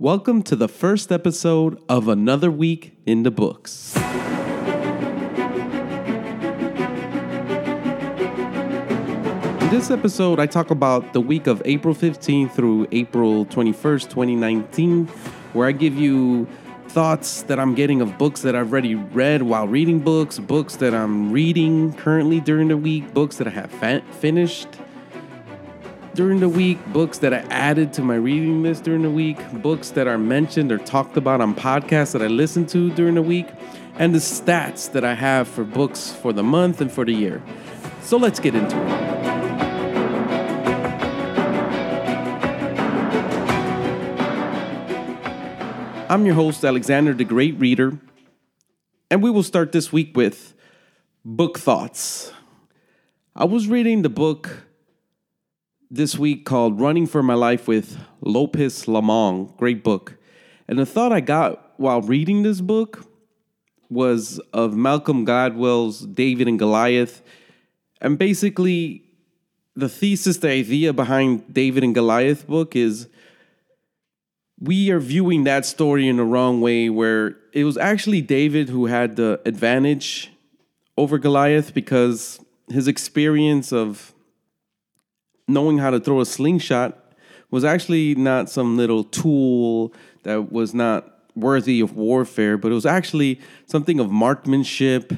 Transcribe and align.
Welcome 0.00 0.44
to 0.44 0.54
the 0.54 0.68
first 0.68 1.10
episode 1.10 1.82
of 1.88 2.06
Another 2.06 2.52
Week 2.52 2.96
in 3.04 3.24
the 3.24 3.32
Books. 3.32 3.96
In 9.60 9.70
this 9.70 9.90
episode, 9.90 10.38
I 10.38 10.46
talk 10.46 10.70
about 10.70 11.14
the 11.14 11.20
week 11.20 11.48
of 11.48 11.60
April 11.64 11.96
15th 11.96 12.52
through 12.52 12.86
April 12.92 13.44
21st, 13.46 14.02
2019, 14.04 15.08
where 15.52 15.66
I 15.66 15.72
give 15.72 15.96
you 15.96 16.46
thoughts 16.86 17.42
that 17.42 17.58
I'm 17.58 17.74
getting 17.74 18.00
of 18.00 18.16
books 18.18 18.42
that 18.42 18.54
I've 18.54 18.70
already 18.70 18.94
read 18.94 19.42
while 19.42 19.66
reading 19.66 19.98
books, 19.98 20.38
books 20.38 20.76
that 20.76 20.94
I'm 20.94 21.32
reading 21.32 21.92
currently 21.94 22.38
during 22.38 22.68
the 22.68 22.76
week, 22.76 23.12
books 23.14 23.38
that 23.38 23.48
I 23.48 23.50
have 23.50 23.72
fa- 23.72 24.04
finished 24.12 24.68
during 26.18 26.40
the 26.40 26.48
week, 26.48 26.84
books 26.92 27.18
that 27.18 27.32
I 27.32 27.38
added 27.48 27.92
to 27.92 28.02
my 28.02 28.16
reading 28.16 28.60
list 28.60 28.82
during 28.82 29.02
the 29.02 29.10
week, 29.10 29.38
books 29.62 29.90
that 29.90 30.08
are 30.08 30.18
mentioned 30.18 30.72
or 30.72 30.78
talked 30.78 31.16
about 31.16 31.40
on 31.40 31.54
podcasts 31.54 32.10
that 32.10 32.20
I 32.20 32.26
listen 32.26 32.66
to 32.74 32.90
during 32.90 33.14
the 33.14 33.22
week, 33.22 33.46
and 34.00 34.12
the 34.12 34.18
stats 34.18 34.90
that 34.90 35.04
I 35.04 35.14
have 35.14 35.46
for 35.46 35.62
books 35.62 36.10
for 36.10 36.32
the 36.32 36.42
month 36.42 36.80
and 36.80 36.90
for 36.90 37.04
the 37.04 37.12
year. 37.12 37.40
So 38.02 38.16
let's 38.16 38.40
get 38.40 38.56
into 38.56 38.76
it. 38.76 38.88
I'm 46.10 46.26
your 46.26 46.34
host, 46.34 46.64
Alexander 46.64 47.14
the 47.14 47.22
Great 47.22 47.56
Reader, 47.60 47.96
and 49.08 49.22
we 49.22 49.30
will 49.30 49.44
start 49.44 49.70
this 49.70 49.92
week 49.92 50.16
with 50.16 50.52
book 51.24 51.60
thoughts. 51.60 52.32
I 53.36 53.44
was 53.44 53.68
reading 53.68 54.02
the 54.02 54.08
book 54.08 54.64
this 55.90 56.18
week 56.18 56.44
called 56.44 56.80
Running 56.80 57.06
for 57.06 57.22
My 57.22 57.34
Life 57.34 57.66
with 57.66 57.98
Lopez 58.20 58.84
Lomong. 58.84 59.56
Great 59.56 59.82
book. 59.82 60.16
And 60.66 60.78
the 60.78 60.84
thought 60.84 61.12
I 61.12 61.20
got 61.20 61.72
while 61.78 62.02
reading 62.02 62.42
this 62.42 62.60
book 62.60 63.06
was 63.88 64.38
of 64.52 64.76
Malcolm 64.76 65.24
Gladwell's 65.24 66.00
David 66.00 66.46
and 66.46 66.58
Goliath. 66.58 67.22
And 68.02 68.18
basically, 68.18 69.02
the 69.76 69.88
thesis, 69.88 70.36
the 70.36 70.50
idea 70.50 70.92
behind 70.92 71.54
David 71.54 71.82
and 71.82 71.94
Goliath 71.94 72.46
book 72.46 72.76
is 72.76 73.08
we 74.60 74.90
are 74.90 75.00
viewing 75.00 75.44
that 75.44 75.64
story 75.64 76.06
in 76.06 76.16
the 76.16 76.24
wrong 76.24 76.60
way 76.60 76.90
where 76.90 77.36
it 77.54 77.64
was 77.64 77.78
actually 77.78 78.20
David 78.20 78.68
who 78.68 78.86
had 78.86 79.16
the 79.16 79.40
advantage 79.46 80.30
over 80.98 81.16
Goliath 81.16 81.72
because 81.72 82.40
his 82.68 82.88
experience 82.88 83.72
of 83.72 84.12
knowing 85.48 85.78
how 85.78 85.90
to 85.90 85.98
throw 85.98 86.20
a 86.20 86.26
slingshot 86.26 86.96
was 87.50 87.64
actually 87.64 88.14
not 88.14 88.50
some 88.50 88.76
little 88.76 89.02
tool 89.04 89.92
that 90.22 90.52
was 90.52 90.74
not 90.74 91.18
worthy 91.34 91.80
of 91.80 91.96
warfare, 91.96 92.58
but 92.58 92.70
it 92.70 92.74
was 92.74 92.86
actually 92.86 93.40
something 93.66 93.98
of 93.98 94.10
marksmanship. 94.10 95.12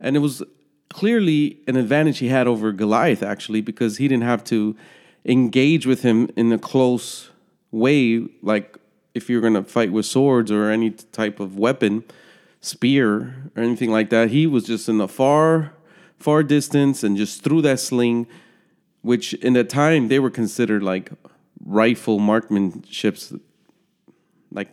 And 0.00 0.16
it 0.16 0.20
was 0.20 0.42
clearly 0.90 1.58
an 1.68 1.76
advantage 1.76 2.18
he 2.18 2.28
had 2.28 2.46
over 2.46 2.72
Goliath, 2.72 3.22
actually, 3.22 3.60
because 3.60 3.98
he 3.98 4.08
didn't 4.08 4.24
have 4.24 4.42
to 4.44 4.76
engage 5.24 5.86
with 5.86 6.02
him 6.02 6.30
in 6.36 6.52
a 6.52 6.58
close 6.58 7.30
way, 7.70 8.26
like 8.42 8.78
if 9.14 9.28
you're 9.28 9.40
going 9.40 9.54
to 9.54 9.62
fight 9.62 9.92
with 9.92 10.06
swords 10.06 10.50
or 10.50 10.70
any 10.70 10.90
type 10.90 11.38
of 11.40 11.58
weapon, 11.58 12.04
spear 12.60 13.50
or 13.56 13.62
anything 13.62 13.90
like 13.90 14.10
that. 14.10 14.30
He 14.30 14.46
was 14.46 14.64
just 14.64 14.88
in 14.88 15.00
a 15.00 15.08
far, 15.08 15.72
far 16.18 16.42
distance 16.42 17.04
and 17.04 17.16
just 17.16 17.42
threw 17.42 17.60
that 17.62 17.78
sling 17.78 18.26
which 19.08 19.32
in 19.32 19.54
that 19.54 19.70
time 19.70 20.08
they 20.08 20.18
were 20.18 20.28
considered 20.28 20.82
like 20.82 21.10
rifle 21.64 22.18
marksmanships 22.18 23.40
like 24.52 24.68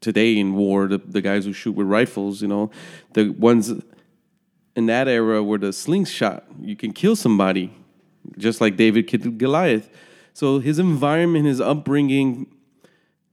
today 0.00 0.36
in 0.36 0.54
war 0.54 0.88
the, 0.88 0.98
the 0.98 1.20
guys 1.20 1.44
who 1.44 1.52
shoot 1.52 1.70
with 1.70 1.86
rifles 1.86 2.42
you 2.42 2.48
know? 2.48 2.68
The 3.12 3.28
ones 3.28 3.72
in 4.74 4.86
that 4.86 5.06
era 5.06 5.40
were 5.40 5.58
the 5.58 5.72
slingshot. 5.72 6.42
You 6.60 6.74
can 6.74 6.92
kill 6.92 7.14
somebody 7.14 7.72
just 8.36 8.60
like 8.60 8.76
david 8.76 9.06
killed 9.06 9.38
goliath. 9.38 9.88
So 10.34 10.58
his 10.58 10.80
environment 10.80 11.46
his 11.46 11.60
upbringing 11.60 12.52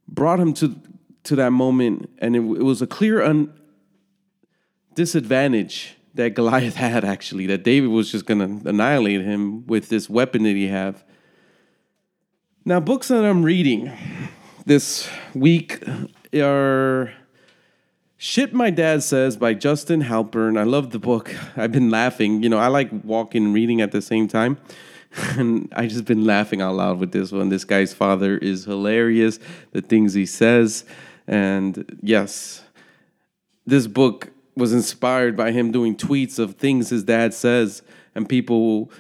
brought 0.08 0.40
him 0.40 0.54
to 0.54 0.76
to 1.24 1.36
that 1.36 1.50
moment 1.50 2.12
and 2.20 2.36
it, 2.36 2.42
it 2.42 2.64
was 2.64 2.80
a 2.80 2.86
clear 2.86 3.24
un, 3.24 3.52
disadvantage 4.94 5.98
that 6.14 6.36
Goliath 6.36 6.76
had 6.88 7.04
actually, 7.04 7.48
that 7.48 7.64
David 7.64 7.90
was 7.90 8.12
just 8.12 8.28
to 8.28 8.62
annihilate 8.66 9.22
him 9.22 9.66
with 9.68 9.90
this 9.90 10.10
weapon 10.10 10.44
that 10.44 10.56
he 10.56 10.68
have. 10.68 11.04
Now, 12.66 12.80
books 12.80 13.10
that 13.10 13.26
I'm 13.26 13.44
reading 13.44 13.92
this 14.66 15.10
week 15.34 15.84
are 16.34 17.12
Shit 18.18 18.54
My 18.54 18.70
Dad 18.70 19.04
Says 19.04 19.36
by 19.36 19.54
Justin 19.54 20.04
Halpern. 20.04 20.58
I 20.58 20.64
love 20.64 20.92
the 20.92 21.00
book. 21.00 21.36
I've 21.58 21.74
been 21.74 21.90
laughing. 21.90 22.42
You 22.42 22.48
know, 22.48 22.58
I 22.58 22.68
like 22.68 22.90
walking 23.04 23.44
and 23.46 23.54
reading 23.54 23.82
at 23.82 23.92
the 23.92 24.02
same 24.02 24.28
time. 24.28 24.58
And 25.38 25.72
I 25.76 25.86
just 25.86 26.06
been 26.06 26.26
laughing 26.26 26.60
out 26.60 26.74
loud 26.74 27.00
with 27.00 27.12
this 27.12 27.32
one. 27.32 27.50
This 27.50 27.66
guy's 27.66 27.94
father 27.94 28.36
is 28.36 28.66
hilarious, 28.66 29.38
the 29.72 29.82
things 29.82 30.16
he 30.16 30.26
says. 30.26 30.86
And 31.28 32.00
yes, 32.02 32.64
this 33.64 33.86
book 33.86 34.33
was 34.56 34.74
inspired 34.74 35.36
by 35.36 35.52
him 35.52 35.72
doing 35.72 35.96
tweets 35.96 36.40
of 36.40 36.56
things 36.56 36.90
his 36.90 37.04
dad 37.04 37.34
says, 37.34 37.82
and 38.14 38.28
people 38.30 38.92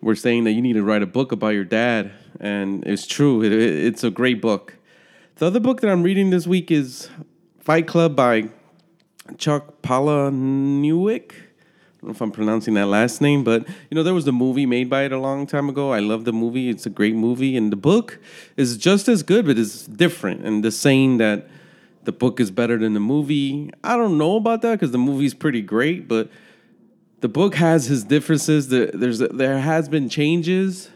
were 0.00 0.16
saying 0.16 0.44
that 0.44 0.52
you 0.52 0.62
need 0.62 0.74
to 0.74 0.82
write 0.82 1.02
a 1.02 1.06
book 1.06 1.32
about 1.32 1.48
your 1.48 1.64
dad, 1.64 2.12
and 2.40 2.86
it's 2.86 3.06
true. 3.06 3.42
It, 3.42 3.52
it, 3.52 3.86
it's 3.86 4.04
a 4.04 4.10
great 4.10 4.40
book. 4.40 4.76
The 5.36 5.46
other 5.46 5.60
book 5.60 5.80
that 5.80 5.90
I'm 5.90 6.02
reading 6.02 6.30
this 6.30 6.46
week 6.46 6.70
is 6.70 7.08
Fight 7.60 7.86
Club 7.86 8.16
by 8.16 8.48
Chuck 9.36 9.82
Palahniuk. 9.82 11.32
I 11.32 12.00
don't 12.00 12.10
know 12.10 12.10
if 12.10 12.20
I'm 12.20 12.30
pronouncing 12.30 12.74
that 12.74 12.86
last 12.86 13.20
name, 13.20 13.42
but 13.42 13.66
you 13.90 13.94
know 13.94 14.04
there 14.04 14.14
was 14.14 14.26
a 14.28 14.32
movie 14.32 14.66
made 14.66 14.88
by 14.88 15.02
it 15.02 15.12
a 15.12 15.18
long 15.18 15.46
time 15.46 15.68
ago. 15.68 15.92
I 15.92 15.98
love 15.98 16.24
the 16.24 16.32
movie; 16.32 16.68
it's 16.68 16.86
a 16.86 16.90
great 16.90 17.16
movie, 17.16 17.56
and 17.56 17.72
the 17.72 17.76
book 17.76 18.20
is 18.56 18.76
just 18.76 19.08
as 19.08 19.24
good, 19.24 19.46
but 19.46 19.58
it's 19.58 19.86
different. 19.86 20.44
And 20.44 20.64
the 20.64 20.70
saying 20.70 21.18
that 21.18 21.48
the 22.08 22.12
book 22.12 22.40
is 22.40 22.50
better 22.50 22.78
than 22.78 22.94
the 22.94 23.00
movie. 23.00 23.70
I 23.84 23.94
don't 23.98 24.16
know 24.16 24.36
about 24.36 24.62
that 24.62 24.80
because 24.80 24.92
the 24.92 24.96
movie's 24.96 25.34
pretty 25.34 25.60
great, 25.60 26.08
but 26.08 26.30
the 27.20 27.28
book 27.28 27.54
has 27.56 27.84
his 27.84 28.02
differences. 28.02 28.70
There's 28.70 29.18
there 29.18 29.58
has 29.58 29.90
been 29.90 30.08
changes, 30.08 30.88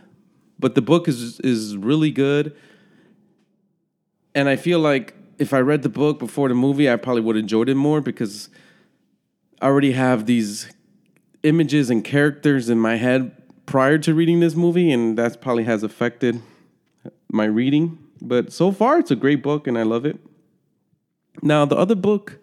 but 0.58 0.74
the 0.74 0.80
book 0.80 1.08
is 1.08 1.38
is 1.40 1.76
really 1.76 2.10
good. 2.10 2.56
And 4.34 4.48
I 4.48 4.56
feel 4.56 4.78
like 4.78 5.12
if 5.36 5.52
I 5.52 5.58
read 5.58 5.82
the 5.82 5.90
book 5.90 6.18
before 6.18 6.48
the 6.48 6.54
movie, 6.54 6.90
I 6.90 6.96
probably 6.96 7.20
would 7.20 7.36
enjoyed 7.36 7.68
it 7.68 7.74
more 7.74 8.00
because 8.00 8.48
I 9.60 9.66
already 9.66 9.92
have 9.92 10.24
these 10.24 10.72
images 11.42 11.90
and 11.90 12.02
characters 12.02 12.70
in 12.70 12.78
my 12.78 12.96
head 12.96 13.36
prior 13.66 13.98
to 13.98 14.14
reading 14.14 14.40
this 14.40 14.54
movie, 14.54 14.90
and 14.90 15.18
that 15.18 15.42
probably 15.42 15.64
has 15.64 15.82
affected 15.82 16.40
my 17.30 17.44
reading. 17.44 17.98
But 18.22 18.50
so 18.50 18.72
far, 18.72 18.98
it's 18.98 19.10
a 19.10 19.16
great 19.16 19.42
book, 19.42 19.66
and 19.66 19.76
I 19.76 19.82
love 19.82 20.06
it. 20.06 20.18
Now, 21.40 21.64
the 21.64 21.76
other 21.76 21.94
book, 21.94 22.38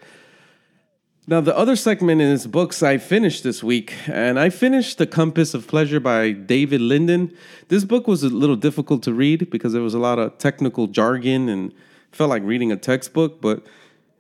now 1.28 1.42
the 1.42 1.56
other 1.56 1.76
segment 1.76 2.22
is 2.22 2.48
books 2.48 2.82
I 2.82 2.98
finished 2.98 3.44
this 3.44 3.64
week, 3.64 3.94
and 4.08 4.40
I 4.40 4.50
finished 4.50 4.98
The 4.98 5.06
Compass 5.06 5.54
of 5.54 5.68
Pleasure 5.68 6.00
by 6.00 6.32
David 6.32 6.82
Linden. 6.82 7.32
This 7.68 7.84
book 7.84 8.08
was 8.08 8.24
a 8.24 8.30
little 8.30 8.56
difficult 8.56 9.04
to 9.04 9.14
read 9.14 9.50
because 9.52 9.74
there 9.74 9.84
was 9.84 9.94
a 9.94 10.00
lot 10.00 10.18
of 10.18 10.38
technical 10.40 10.88
jargon 10.88 11.50
and 11.50 11.72
felt 12.12 12.32
like 12.32 12.42
reading 12.44 12.72
a 12.72 12.78
textbook, 12.78 13.42
but 13.42 13.64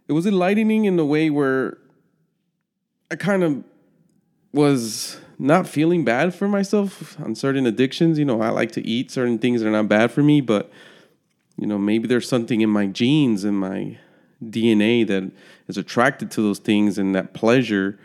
it 0.07 0.13
was 0.13 0.27
enlightening 0.27 0.85
in 0.85 0.97
the 0.97 1.05
way 1.05 1.29
where 1.29 1.77
I 3.09 3.15
kind 3.15 3.43
of 3.43 3.63
was 4.53 5.19
not 5.39 5.67
feeling 5.67 6.03
bad 6.03 6.35
for 6.35 6.47
myself 6.47 7.19
on 7.19 7.33
certain 7.33 7.65
addictions. 7.65 8.19
You 8.19 8.25
know, 8.25 8.41
I 8.41 8.49
like 8.49 8.71
to 8.73 8.85
eat 8.85 9.09
certain 9.09 9.39
things 9.39 9.61
that 9.61 9.67
are 9.67 9.71
not 9.71 9.87
bad 9.87 10.11
for 10.11 10.21
me, 10.21 10.41
but 10.41 10.71
you 11.57 11.65
know, 11.65 11.77
maybe 11.77 12.07
there's 12.07 12.27
something 12.27 12.61
in 12.61 12.69
my 12.69 12.85
genes 12.85 13.43
in 13.43 13.55
my 13.55 13.97
DNA 14.43 15.05
that 15.07 15.31
is 15.67 15.77
attracted 15.77 16.31
to 16.31 16.41
those 16.41 16.59
things 16.59 16.97
and 16.97 17.13
that 17.15 17.33
pleasure. 17.33 17.99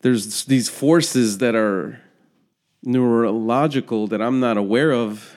There's 0.00 0.44
these 0.44 0.68
forces 0.68 1.38
that 1.38 1.54
are 1.54 2.00
neurological 2.82 4.06
that 4.08 4.22
I'm 4.22 4.40
not 4.40 4.56
aware 4.56 4.92
of, 4.92 5.36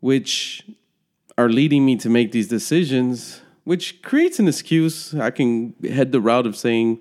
which 0.00 0.64
are 1.36 1.48
leading 1.48 1.84
me 1.84 1.96
to 1.96 2.08
make 2.08 2.32
these 2.32 2.48
decisions, 2.48 3.40
which 3.64 4.02
creates 4.02 4.38
an 4.38 4.48
excuse. 4.48 5.14
I 5.14 5.30
can 5.30 5.74
head 5.84 6.12
the 6.12 6.20
route 6.20 6.46
of 6.46 6.56
saying, 6.56 7.00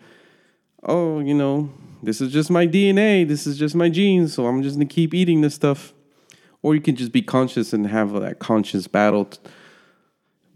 oh, 0.83 1.19
you 1.19 1.33
know, 1.33 1.71
this 2.03 2.21
is 2.21 2.31
just 2.31 2.50
my 2.50 2.67
DNA, 2.67 3.27
this 3.27 3.47
is 3.47 3.57
just 3.57 3.75
my 3.75 3.89
genes, 3.89 4.33
so 4.33 4.45
I'm 4.45 4.61
just 4.61 4.75
gonna 4.75 4.85
keep 4.85 5.13
eating 5.13 5.41
this 5.41 5.55
stuff. 5.55 5.93
Or 6.61 6.75
you 6.75 6.81
can 6.81 6.95
just 6.95 7.11
be 7.11 7.21
conscious 7.21 7.73
and 7.73 7.88
have 7.88 8.13
that 8.13 8.39
conscious 8.39 8.88
battle 8.88 9.29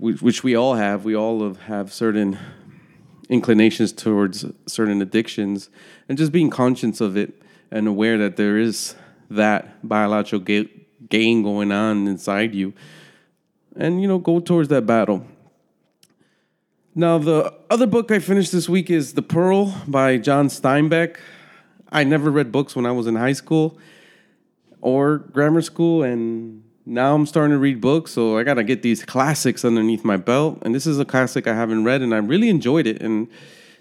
which 0.02 0.22
which 0.22 0.44
we 0.44 0.56
all 0.56 0.74
have. 0.74 1.06
We 1.06 1.16
all 1.16 1.54
have 1.54 1.94
certain 1.94 2.40
inclinations 3.30 3.94
towards 3.94 4.46
certain 4.66 5.02
addictions, 5.02 5.70
and 6.10 6.18
just 6.18 6.32
being 6.32 6.50
conscious 6.50 7.00
of 7.02 7.16
it 7.16 7.42
and 7.70 7.88
aware 7.88 8.18
that 8.18 8.36
there 8.36 8.58
is 8.58 8.96
that 9.30 9.88
biological 9.88 10.40
gain 11.10 11.44
going 11.44 11.72
on 11.72 12.08
inside 12.08 12.54
you 12.54 12.74
and 13.76 14.02
you 14.02 14.08
know 14.08 14.18
go 14.18 14.40
towards 14.40 14.70
that 14.70 14.86
battle. 14.86 15.26
Now, 16.94 17.20
the 17.20 17.54
other 17.70 17.88
book 17.88 18.12
I 18.12 18.20
finished 18.20 18.52
this 18.52 18.68
week 18.68 18.90
is 18.90 19.14
The 19.14 19.22
Pearl 19.22 19.82
by 19.88 20.18
John 20.18 20.50
Steinbeck. 20.50 21.18
I 21.90 22.04
never 22.04 22.30
read 22.30 22.52
books 22.52 22.76
when 22.76 22.86
I 22.86 22.92
was 22.92 23.08
in 23.08 23.16
high 23.16 23.32
school 23.34 23.78
or 24.82 25.20
grammar 25.20 25.62
school, 25.62 26.04
and 26.04 26.64
now 26.86 27.16
I'm 27.16 27.26
starting 27.26 27.52
to 27.52 27.60
read 27.60 27.82
books, 27.82 28.12
so 28.12 28.38
I 28.38 28.44
gotta 28.44 28.64
get 28.64 28.82
these 28.82 29.06
classics 29.06 29.64
underneath 29.64 30.04
my 30.04 30.18
belt. 30.18 30.60
And 30.64 30.74
this 30.74 30.88
is 30.88 31.00
a 31.00 31.06
classic 31.06 31.48
I 31.48 31.54
haven't 31.54 31.84
read, 31.84 32.02
and 32.02 32.14
I 32.14 32.18
really 32.18 32.50
enjoyed 32.50 32.88
it. 32.88 33.02
And 33.02 33.28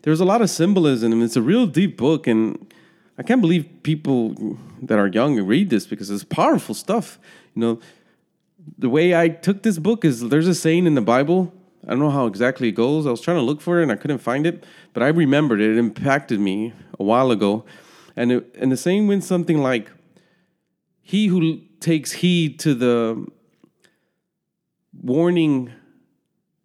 there's 0.02 0.20
a 0.20 0.24
lot 0.24 0.42
of 0.42 0.50
symbolism, 0.50 1.12
and 1.12 1.22
it's 1.22 1.36
a 1.36 1.42
real 1.42 1.66
deep 1.66 1.96
book. 1.96 2.26
And 2.26 2.72
I 3.18 3.22
can't 3.22 3.40
believe 3.40 3.68
people 3.82 4.58
that 4.82 4.98
are 4.98 5.06
young 5.06 5.40
read 5.40 5.70
this 5.70 5.86
because 5.86 6.10
it's 6.10 6.24
powerful 6.24 6.74
stuff. 6.74 7.18
You 7.54 7.60
know, 7.60 7.80
the 8.78 8.88
way 8.88 9.14
I 9.14 9.28
took 9.28 9.62
this 9.62 9.78
book 9.78 10.04
is 10.04 10.28
there's 10.28 10.48
a 10.48 10.54
saying 10.54 10.86
in 10.86 10.94
the 10.94 11.00
Bible 11.00 11.52
I 11.86 11.90
don't 11.90 12.00
know 12.00 12.10
how 12.10 12.26
exactly 12.26 12.68
it 12.68 12.72
goes. 12.72 13.06
I 13.06 13.10
was 13.10 13.20
trying 13.20 13.38
to 13.38 13.42
look 13.42 13.60
for 13.60 13.80
it 13.80 13.84
and 13.84 13.92
I 13.92 13.96
couldn't 13.96 14.18
find 14.18 14.46
it, 14.46 14.64
but 14.92 15.02
I 15.02 15.08
remembered 15.08 15.60
it. 15.60 15.70
It 15.70 15.78
impacted 15.78 16.38
me 16.38 16.74
a 16.98 17.02
while 17.02 17.30
ago. 17.30 17.64
And 18.16 18.32
it, 18.32 18.54
and 18.58 18.70
the 18.70 18.76
saying 18.76 19.08
went 19.08 19.24
something 19.24 19.58
like, 19.58 19.90
"He 21.00 21.28
who 21.28 21.62
takes 21.80 22.12
heed 22.12 22.58
to 22.60 22.74
the 22.74 23.26
warning, 25.02 25.72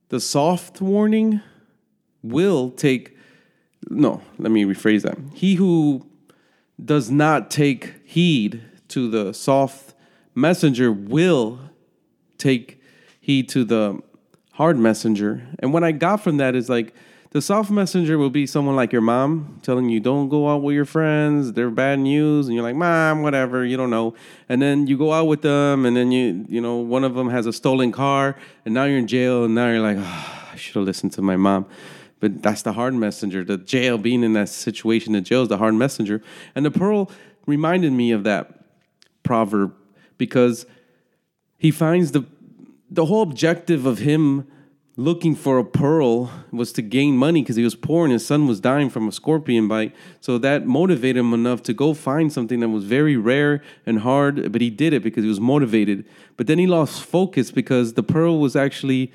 the 0.10 0.20
soft 0.20 0.82
warning, 0.82 1.42
will 2.22 2.72
take." 2.72 3.16
No, 3.90 4.22
let 4.38 4.52
me 4.52 4.66
rephrase 4.66 5.04
that. 5.04 5.18
He 5.34 5.56
who 5.56 6.06
does 6.84 7.10
not 7.10 7.50
take 7.50 7.94
heed 8.04 8.62
to 8.90 9.10
the 9.10 9.34
soft 9.34 9.94
messenger 10.34 10.92
will 10.92 11.60
take 12.38 12.82
heed 13.22 13.48
to 13.50 13.64
the 13.64 14.02
hard 14.54 14.78
messenger. 14.78 15.48
And 15.60 15.74
what 15.74 15.84
I 15.84 15.92
got 15.92 16.18
from 16.18 16.38
that 16.38 16.56
is 16.56 16.70
like 16.70 16.94
the 17.36 17.42
soft 17.42 17.70
messenger 17.70 18.18
will 18.18 18.30
be 18.30 18.48
someone 18.48 18.78
like 18.78 18.94
your 18.94 19.02
mom 19.02 19.60
telling 19.62 19.90
you 19.90 20.00
don't 20.00 20.30
go 20.30 20.48
out 20.48 20.62
with 20.62 20.74
your 20.74 20.86
friends, 20.86 21.52
they're 21.52 21.70
bad 21.70 22.00
news, 22.00 22.48
and 22.48 22.56
you're 22.56 22.64
like, 22.64 22.78
"Mom, 22.78 23.24
whatever, 23.24 23.66
you 23.66 23.76
don't 23.76 23.90
know." 23.90 24.14
And 24.48 24.62
then 24.62 24.88
you 24.88 24.98
go 24.98 25.12
out 25.12 25.28
with 25.28 25.42
them 25.42 25.86
and 25.86 25.98
then 25.98 26.14
you 26.14 26.46
you 26.48 26.62
know, 26.62 26.78
one 26.78 27.04
of 27.04 27.14
them 27.14 27.30
has 27.30 27.46
a 27.46 27.52
stolen 27.52 27.92
car 27.92 28.38
and 28.64 28.74
now 28.74 28.86
you're 28.86 29.00
in 29.00 29.08
jail 29.08 29.44
and 29.44 29.54
now 29.54 29.70
you're 29.70 29.82
like, 29.82 29.98
oh, 30.00 30.50
I 30.54 30.56
should 30.56 30.76
have 30.76 30.86
listened 30.86 31.12
to 31.12 31.22
my 31.22 31.36
mom. 31.36 31.66
But 32.22 32.42
that's 32.42 32.62
the 32.62 32.72
hard 32.72 32.94
messenger. 32.94 33.44
The 33.44 33.58
jail 33.58 33.98
being 33.98 34.24
in 34.24 34.32
that 34.32 34.48
situation, 34.48 35.12
the 35.12 35.20
jail 35.20 35.42
is 35.42 35.50
the 35.50 35.58
hard 35.58 35.74
messenger. 35.74 36.22
And 36.56 36.66
the 36.66 36.72
pearl 36.72 37.12
reminded 37.46 37.92
me 37.92 38.14
of 38.14 38.24
that 38.24 38.64
proverb 39.24 39.76
because 40.18 40.66
he 41.58 41.70
finds 41.70 42.14
the 42.14 42.24
the 42.90 43.08
whole 43.08 43.24
objective 43.24 43.86
of 43.86 43.98
him 43.98 44.48
looking 44.98 45.36
for 45.36 45.58
a 45.58 45.64
pearl 45.64 46.32
was 46.52 46.72
to 46.72 46.82
gain 46.82 47.18
money 47.18 47.42
because 47.42 47.58
he 47.58 47.64
was 47.64 47.76
poor 47.76 48.06
and 48.06 48.14
his 48.14 48.26
son 48.26 48.48
was 48.48 48.62
dying 48.62 48.90
from 48.90 49.08
a 49.08 49.12
scorpion 49.12 49.68
bite. 49.68 49.94
So 50.22 50.38
that 50.38 50.66
motivated 50.66 51.18
him 51.18 51.34
enough 51.34 51.62
to 51.64 51.74
go 51.74 51.94
find 51.94 52.32
something 52.32 52.62
that 52.62 52.70
was 52.70 52.86
very 52.86 53.18
rare 53.18 53.62
and 53.86 54.00
hard, 54.00 54.52
but 54.54 54.62
he 54.62 54.70
did 54.70 54.94
it 54.94 55.04
because 55.04 55.24
he 55.24 55.30
was 55.30 55.42
motivated. 55.42 56.06
But 56.38 56.48
then 56.48 56.60
he 56.60 56.68
lost 56.68 57.04
focus 57.04 57.52
because 57.52 57.94
the 57.94 58.04
pearl 58.04 58.40
was 58.40 58.56
actually 58.56 59.12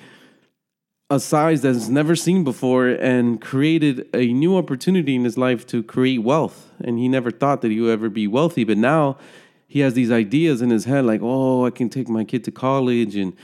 a 1.08 1.18
size 1.18 1.62
that's 1.62 1.88
never 1.88 2.14
seen 2.14 2.44
before 2.44 2.88
and 2.88 3.40
created 3.40 4.06
a 4.14 4.32
new 4.32 4.56
opportunity 4.56 5.16
in 5.16 5.24
his 5.24 5.38
life 5.38 5.66
to 5.68 5.82
create 5.82 6.18
wealth. 6.18 6.70
And 6.84 6.98
he 6.98 7.08
never 7.08 7.30
thought 7.30 7.62
that 7.62 7.70
he 7.70 7.80
would 7.80 7.90
ever 7.90 8.10
be 8.10 8.26
wealthy, 8.26 8.64
but 8.64 8.76
now 8.76 9.16
he 9.66 9.80
has 9.80 9.94
these 9.94 10.10
ideas 10.10 10.60
in 10.62 10.70
his 10.70 10.84
head 10.84 11.06
like, 11.06 11.20
oh, 11.22 11.64
I 11.64 11.70
can 11.70 11.88
take 11.88 12.08
my 12.08 12.22
kid 12.22 12.44
to 12.44 12.52
college 12.52 13.16
and 13.16 13.34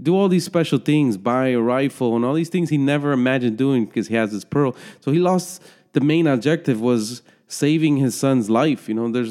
do 0.00 0.16
all 0.16 0.28
these 0.28 0.44
special 0.44 0.78
things, 0.78 1.16
buy 1.16 1.48
a 1.48 1.60
rifle, 1.60 2.16
and 2.16 2.24
all 2.24 2.34
these 2.34 2.48
things 2.48 2.70
he 2.70 2.78
never 2.78 3.12
imagined 3.12 3.56
doing 3.56 3.86
because 3.86 4.08
he 4.08 4.14
has 4.14 4.32
this 4.32 4.44
pearl. 4.44 4.74
So 5.00 5.12
he 5.12 5.18
lost 5.18 5.62
the 5.92 6.00
main 6.00 6.26
objective 6.26 6.80
was 6.80 7.22
saving 7.46 7.98
his 7.98 8.14
son's 8.14 8.50
life. 8.50 8.88
You 8.88 8.94
know, 8.94 9.10
there's 9.10 9.30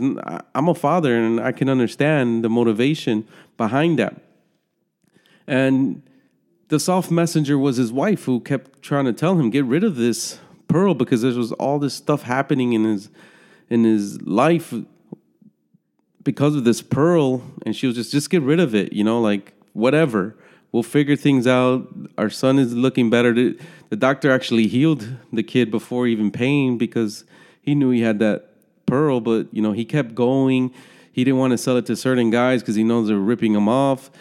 I'm 0.55 0.69
a 0.69 0.75
father 0.75 1.15
and 1.15 1.39
I 1.39 1.51
can 1.51 1.69
understand 1.69 2.43
the 2.43 2.49
motivation 2.49 3.27
behind 3.57 3.99
that. 3.99 4.21
And 5.45 6.01
the 6.69 6.79
soft 6.79 7.11
messenger 7.11 7.57
was 7.57 7.77
his 7.77 7.91
wife 7.91 8.23
who 8.23 8.39
kept 8.39 8.81
trying 8.81 9.05
to 9.05 9.13
tell 9.13 9.37
him 9.37 9.49
get 9.49 9.65
rid 9.65 9.83
of 9.83 9.95
this 9.95 10.39
pearl 10.67 10.93
because 10.93 11.21
there 11.21 11.33
was 11.33 11.51
all 11.53 11.77
this 11.77 11.93
stuff 11.93 12.23
happening 12.23 12.73
in 12.73 12.83
his 12.85 13.09
in 13.69 13.83
his 13.83 14.21
life 14.21 14.73
because 16.23 16.55
of 16.55 16.63
this 16.63 16.81
pearl 16.81 17.43
and 17.65 17.75
she 17.75 17.85
was 17.85 17.95
just 17.95 18.11
just 18.11 18.29
get 18.29 18.41
rid 18.41 18.59
of 18.59 18.73
it 18.73 18.91
you 18.93 19.03
know 19.03 19.21
like 19.21 19.53
whatever 19.73 20.35
we'll 20.73 20.83
figure 20.83 21.15
things 21.15 21.47
out. 21.47 21.87
Our 22.17 22.29
son 22.29 22.59
is 22.59 22.73
looking 22.73 23.09
better. 23.09 23.33
The 23.33 23.95
doctor 23.95 24.29
actually 24.29 24.67
healed 24.67 25.07
the 25.31 25.43
kid 25.43 25.71
before 25.71 26.07
even 26.07 26.31
paying 26.31 26.77
because 26.77 27.23
he 27.61 27.75
knew 27.75 27.91
he 27.91 28.01
had 28.01 28.19
that 28.19 28.49
pearl, 28.85 29.21
but 29.21 29.47
you 29.53 29.61
know, 29.61 29.71
he 29.71 29.85
kept 29.85 30.13
going. 30.13 30.73
He 31.13 31.23
didn't 31.23 31.39
want 31.39 31.51
to 31.51 31.57
sell 31.57 31.77
it 31.77 31.85
to 31.85 31.95
certain 31.95 32.31
guys 32.31 32.61
because 32.61 32.75
he 32.75 32.83
knows 32.83 33.07
they're 33.07 33.17
ripping 33.17 33.53
him 33.53 33.69
off. 33.69 34.11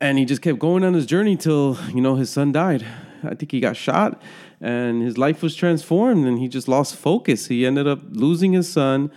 And 0.00 0.18
he 0.18 0.26
just 0.26 0.42
kept 0.42 0.58
going 0.58 0.84
on 0.84 0.92
his 0.92 1.06
journey 1.06 1.36
till, 1.36 1.78
you 1.94 2.02
know, 2.02 2.16
his 2.16 2.28
son 2.28 2.52
died. 2.52 2.84
I 3.22 3.34
think 3.34 3.52
he 3.52 3.60
got 3.60 3.76
shot 3.76 4.20
and 4.60 5.02
his 5.02 5.16
life 5.16 5.40
was 5.42 5.54
transformed 5.54 6.26
and 6.26 6.38
he 6.38 6.48
just 6.48 6.68
lost 6.68 6.96
focus. 6.96 7.46
He 7.46 7.64
ended 7.64 7.86
up 7.86 8.00
losing 8.10 8.52
his 8.52 8.70
son, 8.70 9.10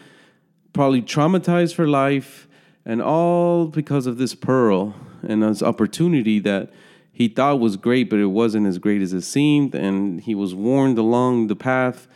probably 0.71 1.01
traumatized 1.01 1.73
for 1.73 1.87
life, 1.87 2.47
and 2.85 3.01
all 3.01 3.65
because 3.65 4.05
of 4.05 4.17
this 4.17 4.33
pearl 4.33 4.95
and 5.23 5.43
this 5.43 5.63
opportunity 5.63 6.39
that 6.39 6.71
he 7.11 7.27
thought 7.27 7.59
was 7.59 7.77
great, 7.77 8.09
but 8.09 8.19
it 8.19 8.27
wasn't 8.27 8.67
as 8.67 8.77
great 8.77 9.01
as 9.01 9.11
it 9.11 9.21
seemed. 9.21 9.73
And 9.73 10.21
he 10.21 10.35
was 10.35 10.53
warned 10.53 10.99
along 10.99 11.47
the 11.47 11.55
path 11.55 12.07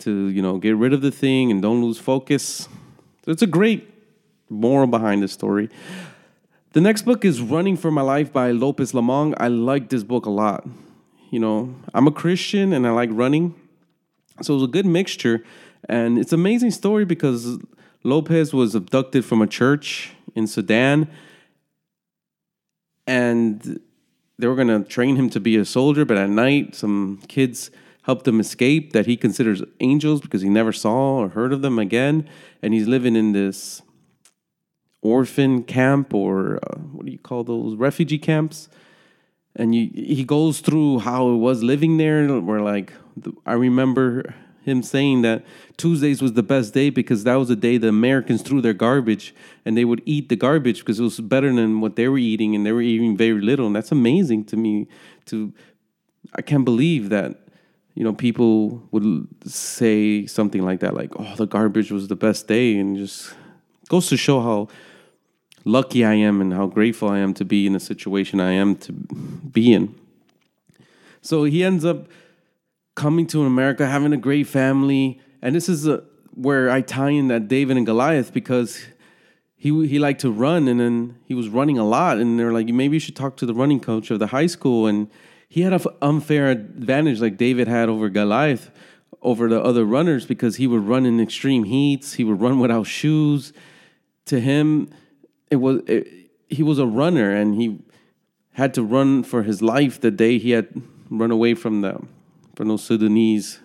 to, 0.00 0.28
you 0.28 0.42
know, 0.42 0.58
get 0.58 0.76
rid 0.76 0.92
of 0.92 1.00
the 1.00 1.10
thing 1.10 1.50
and 1.50 1.62
don't 1.62 1.82
lose 1.82 1.98
focus. 1.98 2.68
So 3.24 3.32
it's 3.32 3.40
a 3.40 3.46
great 3.46 3.88
moral 4.50 4.86
behind 4.86 5.22
the 5.22 5.28
story. 5.28 5.70
The 6.72 6.80
next 6.82 7.02
book 7.02 7.24
is 7.24 7.40
Running 7.40 7.76
for 7.76 7.90
My 7.90 8.02
Life 8.02 8.30
by 8.30 8.50
Lopez 8.50 8.92
Lomong. 8.92 9.34
I 9.38 9.48
like 9.48 9.88
this 9.88 10.04
book 10.04 10.26
a 10.26 10.30
lot. 10.30 10.68
You 11.30 11.40
know, 11.40 11.74
I'm 11.94 12.06
a 12.06 12.12
Christian 12.12 12.74
and 12.74 12.86
I 12.86 12.90
like 12.90 13.08
running. 13.12 13.54
So 14.42 14.52
it 14.52 14.56
was 14.56 14.64
a 14.64 14.72
good 14.72 14.86
mixture. 14.86 15.42
And 15.88 16.18
it's 16.18 16.34
an 16.34 16.40
amazing 16.40 16.72
story 16.72 17.06
because 17.06 17.58
Lopez 18.04 18.52
was 18.52 18.74
abducted 18.74 19.24
from 19.24 19.40
a 19.40 19.46
church 19.46 20.12
in 20.34 20.46
Sudan 20.46 21.08
and 23.08 23.80
they 24.38 24.46
were 24.46 24.54
going 24.54 24.68
to 24.68 24.86
train 24.86 25.16
him 25.16 25.30
to 25.30 25.40
be 25.40 25.56
a 25.56 25.64
soldier. 25.64 26.04
But 26.04 26.18
at 26.18 26.28
night, 26.28 26.76
some 26.76 27.20
kids 27.26 27.70
helped 28.02 28.28
him 28.28 28.38
escape 28.38 28.92
that 28.92 29.06
he 29.06 29.16
considers 29.16 29.62
angels 29.80 30.20
because 30.20 30.42
he 30.42 30.50
never 30.50 30.72
saw 30.72 31.16
or 31.16 31.30
heard 31.30 31.52
of 31.54 31.62
them 31.62 31.78
again. 31.78 32.28
And 32.62 32.74
he's 32.74 32.86
living 32.86 33.16
in 33.16 33.32
this 33.32 33.80
orphan 35.00 35.62
camp 35.62 36.12
or 36.12 36.58
uh, 36.62 36.76
what 36.92 37.06
do 37.06 37.12
you 37.12 37.18
call 37.18 37.44
those 37.44 37.76
refugee 37.76 38.18
camps? 38.18 38.68
And 39.56 39.74
you, 39.74 39.90
he 39.94 40.22
goes 40.22 40.60
through 40.60 41.00
how 41.00 41.30
it 41.30 41.36
was 41.36 41.62
living 41.62 41.96
there. 41.96 42.28
Where 42.40 42.60
like 42.60 42.92
I 43.46 43.54
remember 43.54 44.34
him 44.68 44.82
saying 44.82 45.22
that 45.22 45.44
Tuesdays 45.76 46.20
was 46.20 46.34
the 46.34 46.42
best 46.42 46.74
day 46.74 46.90
because 46.90 47.24
that 47.24 47.36
was 47.36 47.48
the 47.48 47.56
day 47.56 47.78
the 47.78 47.88
Americans 47.88 48.42
threw 48.42 48.60
their 48.60 48.74
garbage 48.74 49.34
and 49.64 49.76
they 49.76 49.84
would 49.84 50.02
eat 50.04 50.28
the 50.28 50.36
garbage 50.36 50.80
because 50.80 51.00
it 51.00 51.02
was 51.02 51.20
better 51.20 51.52
than 51.52 51.80
what 51.80 51.96
they 51.96 52.08
were 52.08 52.18
eating 52.18 52.54
and 52.54 52.64
they 52.64 52.72
were 52.72 52.82
eating 52.82 53.16
very 53.16 53.40
little. 53.40 53.66
And 53.66 53.76
that's 53.76 53.92
amazing 53.92 54.44
to 54.46 54.56
me. 54.56 54.86
To 55.26 55.52
I 56.34 56.42
can't 56.42 56.64
believe 56.64 57.08
that 57.08 57.48
you 57.94 58.04
know 58.04 58.12
people 58.12 58.82
would 58.92 59.26
say 59.44 60.26
something 60.26 60.64
like 60.64 60.80
that, 60.80 60.94
like 60.94 61.10
"Oh, 61.18 61.34
the 61.36 61.46
garbage 61.46 61.90
was 61.90 62.08
the 62.08 62.16
best 62.16 62.46
day," 62.46 62.76
and 62.78 62.96
just 62.96 63.34
goes 63.88 64.08
to 64.08 64.16
show 64.16 64.40
how 64.40 64.68
lucky 65.64 66.04
I 66.04 66.14
am 66.14 66.40
and 66.40 66.52
how 66.52 66.66
grateful 66.66 67.08
I 67.08 67.18
am 67.18 67.34
to 67.34 67.44
be 67.44 67.66
in 67.66 67.72
the 67.72 67.80
situation 67.80 68.40
I 68.40 68.52
am 68.52 68.76
to 68.76 68.92
be 68.92 69.72
in. 69.72 69.94
So 71.20 71.44
he 71.44 71.64
ends 71.64 71.84
up 71.84 72.08
coming 72.98 73.28
to 73.28 73.44
America, 73.44 73.86
having 73.86 74.12
a 74.12 74.16
great 74.16 74.48
family, 74.48 75.20
and 75.40 75.54
this 75.54 75.68
is 75.68 75.86
a, 75.86 76.02
where 76.34 76.68
I 76.68 76.80
tie 76.80 77.10
in 77.10 77.28
that 77.28 77.46
David 77.46 77.76
and 77.76 77.86
Goliath 77.86 78.32
because 78.34 78.84
he 79.56 79.70
he 79.86 80.00
liked 80.00 80.20
to 80.22 80.30
run, 80.32 80.66
and 80.66 80.80
then 80.80 81.16
he 81.24 81.32
was 81.32 81.48
running 81.48 81.78
a 81.78 81.84
lot, 81.84 82.18
and 82.18 82.38
they're 82.38 82.52
like, 82.52 82.66
maybe 82.66 82.96
you 82.96 83.00
should 83.00 83.14
talk 83.14 83.36
to 83.36 83.46
the 83.46 83.54
running 83.54 83.78
coach 83.78 84.10
of 84.10 84.18
the 84.18 84.26
high 84.26 84.48
school, 84.48 84.88
and 84.88 85.08
he 85.48 85.62
had 85.62 85.72
an 85.72 85.80
unfair 86.02 86.50
advantage 86.50 87.20
like 87.20 87.36
David 87.36 87.68
had 87.68 87.88
over 87.88 88.08
Goliath 88.08 88.70
over 89.22 89.48
the 89.48 89.62
other 89.62 89.84
runners 89.84 90.26
because 90.26 90.56
he 90.56 90.66
would 90.66 90.82
run 90.82 91.06
in 91.06 91.20
extreme 91.20 91.64
heats, 91.64 92.14
he 92.14 92.24
would 92.24 92.40
run 92.40 92.58
without 92.58 92.86
shoes. 92.86 93.52
To 94.26 94.40
him, 94.40 94.90
it 95.50 95.56
was 95.56 95.82
it, 95.86 96.30
he 96.48 96.64
was 96.64 96.78
a 96.80 96.86
runner, 96.86 97.30
and 97.32 97.54
he 97.54 97.78
had 98.52 98.74
to 98.74 98.82
run 98.82 99.22
for 99.22 99.44
his 99.44 99.62
life 99.62 100.00
the 100.00 100.10
day 100.10 100.38
he 100.38 100.50
had 100.50 100.66
run 101.10 101.30
away 101.30 101.54
from 101.54 101.80
the 101.82 101.92
from 101.92 102.17
those 102.66 102.82
Sudanese 102.82 103.60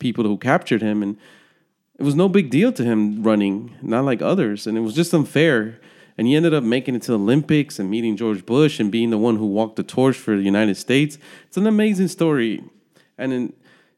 people 0.00 0.24
who 0.24 0.36
captured 0.36 0.82
him, 0.82 1.02
and 1.02 1.16
it 1.98 2.02
was 2.02 2.16
no 2.16 2.28
big 2.28 2.50
deal 2.50 2.72
to 2.72 2.82
him 2.82 3.22
running, 3.22 3.76
not 3.80 4.04
like 4.04 4.20
others, 4.20 4.66
and 4.66 4.76
it 4.76 4.80
was 4.80 4.94
just 4.94 5.14
unfair. 5.14 5.78
and 6.18 6.26
he 6.26 6.34
ended 6.34 6.54
up 6.54 6.64
making 6.64 6.94
it 6.94 7.02
to 7.02 7.12
the 7.12 7.18
Olympics 7.18 7.78
and 7.78 7.90
meeting 7.90 8.16
George 8.16 8.46
Bush 8.46 8.80
and 8.80 8.90
being 8.90 9.10
the 9.10 9.18
one 9.18 9.36
who 9.36 9.46
walked 9.46 9.76
the 9.76 9.82
torch 9.82 10.16
for 10.16 10.36
the 10.36 10.42
United 10.42 10.76
States. 10.76 11.18
It's 11.46 11.56
an 11.56 11.66
amazing 11.66 12.08
story, 12.08 12.64
and 13.18 13.32
it 13.32 13.54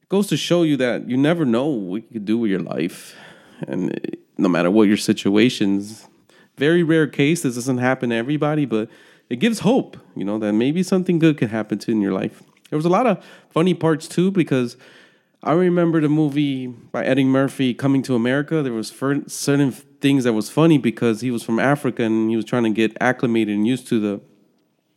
goes 0.09 0.27
to 0.29 0.37
show 0.37 0.63
you 0.63 0.77
that 0.79 1.09
you 1.09 1.17
never 1.17 1.45
know 1.45 1.67
what 1.67 2.03
you 2.03 2.09
could 2.13 2.25
do 2.25 2.39
with 2.39 2.51
your 2.51 2.61
life, 2.61 3.15
and 3.67 4.17
no 4.37 4.49
matter 4.49 4.71
what 4.71 4.89
your 4.89 4.97
situations. 4.97 6.07
Very 6.57 6.83
rare 6.83 7.07
case. 7.07 7.43
This 7.43 7.55
doesn't 7.55 7.79
happen 7.79 8.11
to 8.11 8.17
everybody, 8.17 8.65
but 8.67 8.91
it 9.29 9.37
gives 9.37 9.61
hope. 9.61 9.97
You 10.17 10.25
know 10.25 10.39
that 10.39 10.53
maybe 10.55 10.83
something 10.83 11.21
good 11.21 11.39
could 11.39 11.51
happen 11.51 11.79
to 11.79 11.93
in 11.93 12.01
your 12.01 12.13
life. 12.13 12.43
There 12.71 12.77
was 12.77 12.85
a 12.85 12.91
lot 12.91 13.07
of 13.07 13.25
funny 13.51 13.75
parts 13.75 14.09
too 14.09 14.31
because 14.31 14.77
I 15.43 15.53
remember 15.53 16.01
the 16.01 16.09
movie 16.09 16.67
by 16.67 17.05
Eddie 17.05 17.25
Murphy, 17.25 17.73
Coming 17.73 18.03
to 18.03 18.15
America. 18.15 18.63
There 18.63 18.73
was 18.73 18.89
certain 18.89 19.71
things 19.71 20.25
that 20.25 20.33
was 20.33 20.51
funny 20.51 20.79
because 20.79 21.21
he 21.21 21.31
was 21.31 21.43
from 21.43 21.59
Africa 21.59 22.03
and 22.03 22.29
he 22.29 22.37
was 22.37 22.45
trying 22.45 22.65
to 22.65 22.71
get 22.71 22.97
acclimated 23.01 23.55
and 23.55 23.67
used 23.67 23.87
to 23.89 24.01
the 24.01 24.21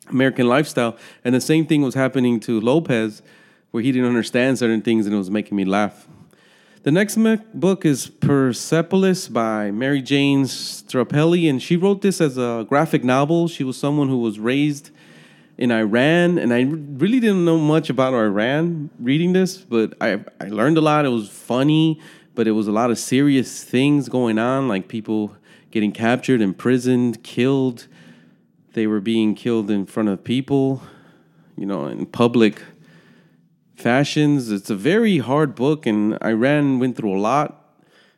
American 0.09 0.47
lifestyle. 0.47 0.97
And 1.23 1.35
the 1.35 1.41
same 1.41 1.65
thing 1.65 1.81
was 1.81 1.93
happening 1.93 2.39
to 2.41 2.59
Lopez, 2.59 3.21
where 3.69 3.83
he 3.83 3.91
didn't 3.91 4.07
understand 4.07 4.57
certain 4.59 4.81
things 4.81 5.05
and 5.05 5.15
it 5.15 5.17
was 5.17 5.29
making 5.31 5.55
me 5.55 5.63
laugh. 5.63 6.07
The 6.83 6.91
next 6.91 7.19
book 7.53 7.85
is 7.85 8.07
Persepolis 8.07 9.27
by 9.27 9.69
Mary 9.69 10.01
Jane 10.01 10.45
Scapelli, 10.45 11.47
and 11.47 11.61
she 11.61 11.77
wrote 11.77 12.01
this 12.01 12.19
as 12.19 12.39
a 12.39 12.65
graphic 12.67 13.03
novel. 13.03 13.47
She 13.47 13.63
was 13.63 13.77
someone 13.77 14.09
who 14.09 14.17
was 14.17 14.39
raised 14.39 14.89
in 15.61 15.71
Iran, 15.71 16.39
and 16.39 16.51
I 16.51 16.61
really 16.63 17.19
didn't 17.19 17.45
know 17.45 17.59
much 17.59 17.91
about 17.91 18.15
Iran 18.15 18.89
reading 18.99 19.33
this, 19.33 19.57
but 19.57 19.93
I 20.01 20.19
I 20.39 20.47
learned 20.47 20.79
a 20.79 20.81
lot. 20.81 21.05
It 21.05 21.09
was 21.09 21.29
funny, 21.29 22.01
but 22.33 22.47
it 22.47 22.53
was 22.53 22.67
a 22.67 22.71
lot 22.71 22.89
of 22.89 22.97
serious 22.97 23.63
things 23.63 24.09
going 24.09 24.39
on, 24.39 24.67
like 24.67 24.87
people 24.87 25.35
getting 25.69 25.91
captured, 25.91 26.41
imprisoned, 26.41 27.21
killed. 27.21 27.87
They 28.73 28.87
were 28.87 28.99
being 28.99 29.35
killed 29.35 29.69
in 29.69 29.85
front 29.85 30.09
of 30.09 30.23
people, 30.23 30.81
you 31.55 31.67
know, 31.67 31.85
in 31.85 32.07
public 32.07 32.63
fashions. 33.75 34.49
It's 34.49 34.71
a 34.71 34.75
very 34.75 35.19
hard 35.19 35.53
book, 35.53 35.85
and 35.85 36.17
Iran 36.23 36.79
went 36.79 36.97
through 36.97 37.15
a 37.15 37.21
lot, 37.21 37.49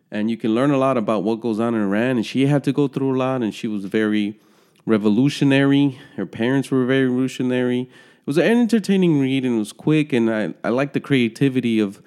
and 0.10 0.32
you 0.32 0.38
can 0.38 0.56
learn 0.56 0.72
a 0.72 0.78
lot 0.78 0.96
about 0.96 1.24
what 1.24 1.42
goes 1.42 1.60
on 1.60 1.76
in 1.76 1.82
Iran. 1.82 2.16
And 2.16 2.26
she 2.26 2.46
had 2.46 2.64
to 2.64 2.72
go 2.72 2.88
through 2.88 3.18
a 3.18 3.18
lot, 3.18 3.42
and 3.42 3.54
she 3.54 3.68
was 3.68 3.84
very 3.84 4.40
revolutionary. 4.86 6.00
Her 6.16 6.26
parents 6.26 6.72
were 6.72 6.86
very 6.86 7.08
revolutionary. 7.08 7.82
It 7.82 8.28
was 8.28 8.38
an 8.38 8.46
entertaining 8.46 9.20
read 9.20 9.46
and 9.46 9.56
it 9.56 9.60
was 9.60 9.74
quick, 9.74 10.14
and 10.14 10.30
I, 10.30 10.54
I 10.64 10.70
like 10.70 10.94
the 10.94 11.00
creativity 11.00 11.80
of 11.80 12.02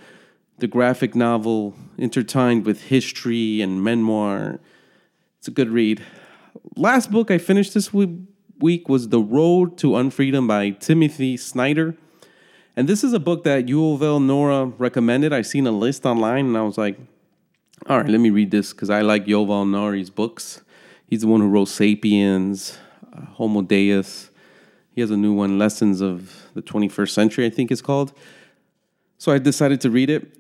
the 0.58 0.66
graphic 0.66 1.14
novel 1.14 1.74
intertwined 1.98 2.64
with 2.64 2.84
history 2.84 3.60
and 3.60 3.84
memoir. 3.84 4.58
It's 5.38 5.48
a 5.48 5.50
good 5.50 5.68
read. 5.68 6.02
Last 6.76 7.10
book 7.10 7.30
I 7.30 7.38
finished 7.38 7.74
this 7.74 7.92
week 7.92 8.88
was 8.88 9.10
The 9.10 9.20
Road 9.20 9.76
to 9.78 9.88
Unfreedom 9.88 10.48
by 10.48 10.70
Timothy 10.70 11.36
Snyder. 11.36 11.96
And 12.74 12.88
this 12.88 13.04
is 13.04 13.12
a 13.12 13.20
book 13.20 13.44
that 13.44 13.66
Yuval 13.66 14.22
Noah 14.22 14.66
recommended. 14.66 15.32
I 15.32 15.42
seen 15.42 15.66
a 15.66 15.70
list 15.70 16.04
online 16.04 16.46
and 16.46 16.56
I 16.56 16.62
was 16.62 16.76
like, 16.76 16.98
all 17.86 17.98
right, 17.98 18.08
let 18.08 18.20
me 18.20 18.30
read 18.30 18.50
this 18.50 18.72
because 18.72 18.90
I 18.90 19.02
like 19.02 19.26
Yuval 19.26 19.68
Noah's 19.68 20.10
books. 20.10 20.62
He's 21.06 21.20
the 21.20 21.28
one 21.28 21.40
who 21.40 21.48
wrote 21.48 21.68
*Sapiens*, 21.68 22.78
uh, 23.12 23.26
*Homo 23.34 23.62
Deus*. 23.62 24.30
He 24.92 25.00
has 25.00 25.10
a 25.10 25.16
new 25.16 25.32
one, 25.32 25.58
*Lessons 25.58 26.00
of 26.00 26.50
the 26.54 26.62
21st 26.62 27.10
Century*, 27.10 27.46
I 27.46 27.50
think 27.50 27.70
it's 27.70 27.82
called. 27.82 28.12
So 29.18 29.32
I 29.32 29.38
decided 29.38 29.80
to 29.82 29.90
read 29.90 30.10
it, 30.10 30.36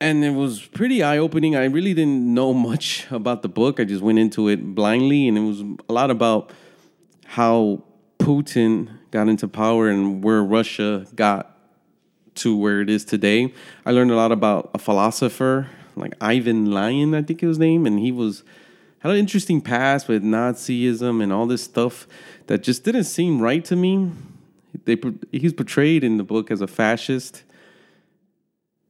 and 0.00 0.24
it 0.24 0.32
was 0.32 0.60
pretty 0.60 1.02
eye-opening. 1.02 1.56
I 1.56 1.64
really 1.64 1.94
didn't 1.94 2.34
know 2.34 2.52
much 2.70 3.06
about 3.10 3.42
the 3.42 3.48
book. 3.48 3.78
I 3.78 3.84
just 3.84 4.02
went 4.02 4.18
into 4.18 4.48
it 4.48 4.74
blindly, 4.74 5.28
and 5.28 5.38
it 5.38 5.42
was 5.42 5.60
a 5.88 5.92
lot 5.92 6.10
about 6.10 6.50
how 7.26 7.82
Putin 8.18 8.88
got 9.10 9.28
into 9.28 9.46
power 9.46 9.88
and 9.88 10.24
where 10.24 10.42
Russia 10.42 11.06
got 11.14 11.56
to 12.36 12.56
where 12.56 12.80
it 12.80 12.90
is 12.90 13.04
today. 13.04 13.52
I 13.86 13.92
learned 13.92 14.10
a 14.10 14.16
lot 14.16 14.32
about 14.32 14.70
a 14.74 14.78
philosopher 14.78 15.68
like 15.96 16.14
Ivan 16.20 16.66
Ilyin, 16.66 17.16
I 17.16 17.22
think 17.22 17.40
his 17.40 17.58
name, 17.58 17.86
and 17.86 18.00
he 18.00 18.10
was 18.10 18.42
had 19.04 19.12
an 19.12 19.18
interesting 19.18 19.60
past 19.60 20.08
with 20.08 20.22
Nazism 20.22 21.22
and 21.22 21.30
all 21.30 21.46
this 21.46 21.62
stuff 21.62 22.08
that 22.46 22.62
just 22.62 22.84
didn't 22.84 23.04
seem 23.04 23.40
right 23.40 23.62
to 23.66 23.76
me. 23.76 24.10
They 24.86 24.96
he's 25.30 25.52
portrayed 25.52 26.02
in 26.02 26.16
the 26.16 26.24
book 26.24 26.50
as 26.50 26.62
a 26.62 26.66
fascist. 26.66 27.42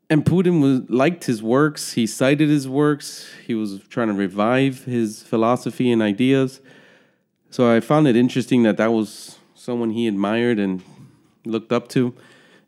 And 0.08 0.24
Putin 0.24 0.62
was 0.62 0.88
liked 0.88 1.24
his 1.24 1.42
works. 1.42 1.94
He 1.94 2.06
cited 2.06 2.48
his 2.48 2.68
works. 2.68 3.28
He 3.44 3.54
was 3.54 3.80
trying 3.88 4.08
to 4.08 4.14
revive 4.14 4.84
his 4.84 5.22
philosophy 5.22 5.90
and 5.90 6.00
ideas. 6.00 6.60
So 7.50 7.74
I 7.74 7.80
found 7.80 8.06
it 8.06 8.14
interesting 8.14 8.62
that 8.62 8.76
that 8.76 8.92
was 8.92 9.38
someone 9.54 9.90
he 9.90 10.06
admired 10.06 10.60
and 10.60 10.82
looked 11.44 11.72
up 11.72 11.88
to 11.88 12.14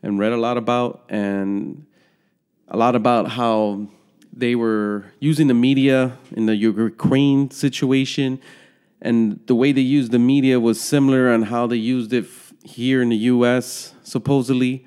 and 0.03 0.19
read 0.19 0.33
a 0.33 0.37
lot 0.37 0.57
about 0.57 1.05
and 1.09 1.87
a 2.69 2.77
lot 2.77 2.97
about 2.97 3.29
how 3.29 3.87
they 4.37 4.55
were 4.55 5.07
using 5.19 5.47
the 5.47 5.55
media 5.55 6.19
in 6.31 6.45
the 6.45 6.55
Ukraine 6.55 7.51
situation, 7.51 8.39
and 9.01 9.41
the 9.47 9.55
way 9.55 9.73
they 9.73 9.81
used 9.81 10.13
the 10.13 10.19
media 10.19 10.61
was 10.61 10.79
similar 10.79 11.31
on 11.31 11.43
how 11.43 11.67
they 11.67 11.77
used 11.77 12.13
it 12.13 12.25
f- 12.25 12.53
here 12.63 13.01
in 13.01 13.09
the 13.09 13.17
U.S. 13.17 13.95
supposedly 14.03 14.87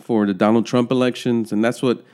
for 0.00 0.26
the 0.26 0.34
Donald 0.34 0.66
Trump 0.66 0.90
elections, 0.90 1.52
and 1.52 1.64
that's 1.64 1.80
what 1.80 2.04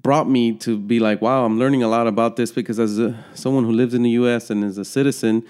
brought 0.00 0.28
me 0.28 0.54
to 0.54 0.78
be 0.78 1.00
like, 1.00 1.20
wow, 1.20 1.44
I'm 1.44 1.58
learning 1.58 1.82
a 1.82 1.88
lot 1.88 2.06
about 2.06 2.36
this 2.36 2.52
because 2.52 2.78
as 2.78 2.98
a, 2.98 3.22
someone 3.34 3.64
who 3.64 3.72
lives 3.72 3.92
in 3.92 4.02
the 4.02 4.10
U.S. 4.10 4.50
and 4.50 4.64
is 4.64 4.78
a 4.78 4.84
citizen, 4.84 5.44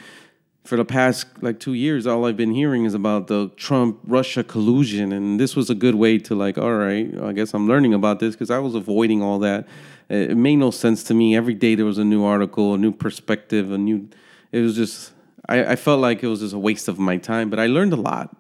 for 0.65 0.77
the 0.77 0.85
past 0.85 1.27
like 1.41 1.59
two 1.59 1.75
years, 1.75 2.07
all 2.07 2.27
I've 2.27 2.37
been 2.37 2.55
hearing 2.55 2.85
is 2.85 2.95
about 2.95 3.27
the 3.27 3.49
Trump 3.57 3.99
Russia 4.05 4.45
collusion, 4.45 5.13
and 5.13 5.41
this 5.41 5.57
was 5.57 5.71
a 5.71 5.75
good 5.75 5.95
way 5.95 6.19
to 6.19 6.35
like, 6.35 6.59
all 6.59 6.75
right, 6.75 7.13
I 7.23 7.33
guess 7.33 7.55
I'm 7.55 7.67
learning 7.67 7.95
about 7.95 8.21
this 8.21 8.35
because 8.35 8.51
I 8.51 8.59
was 8.59 8.75
avoiding 8.75 9.23
all 9.23 9.39
that. 9.41 9.67
It 10.09 10.37
made 10.37 10.57
no 10.57 10.71
sense 10.71 11.03
to 11.05 11.15
me. 11.15 11.37
Every 11.37 11.55
day 11.55 11.75
there 11.75 11.87
was 11.87 11.99
a 11.99 12.05
new 12.05 12.25
article, 12.25 12.75
a 12.75 12.79
new 12.79 12.93
perspective, 12.93 13.73
a 13.73 13.79
new. 13.79 14.09
It 14.53 14.61
was 14.61 14.77
just 14.77 15.13
I, 15.49 15.73
I 15.73 15.77
felt 15.77 16.01
like 16.01 16.23
it 16.23 16.27
was 16.27 16.41
just 16.41 16.55
a 16.55 16.59
waste 16.59 16.89
of 16.89 16.99
my 16.99 17.17
time, 17.17 17.51
but 17.51 17.59
I 17.59 17.67
learned 17.67 17.93
a 17.93 17.97
lot, 17.97 18.37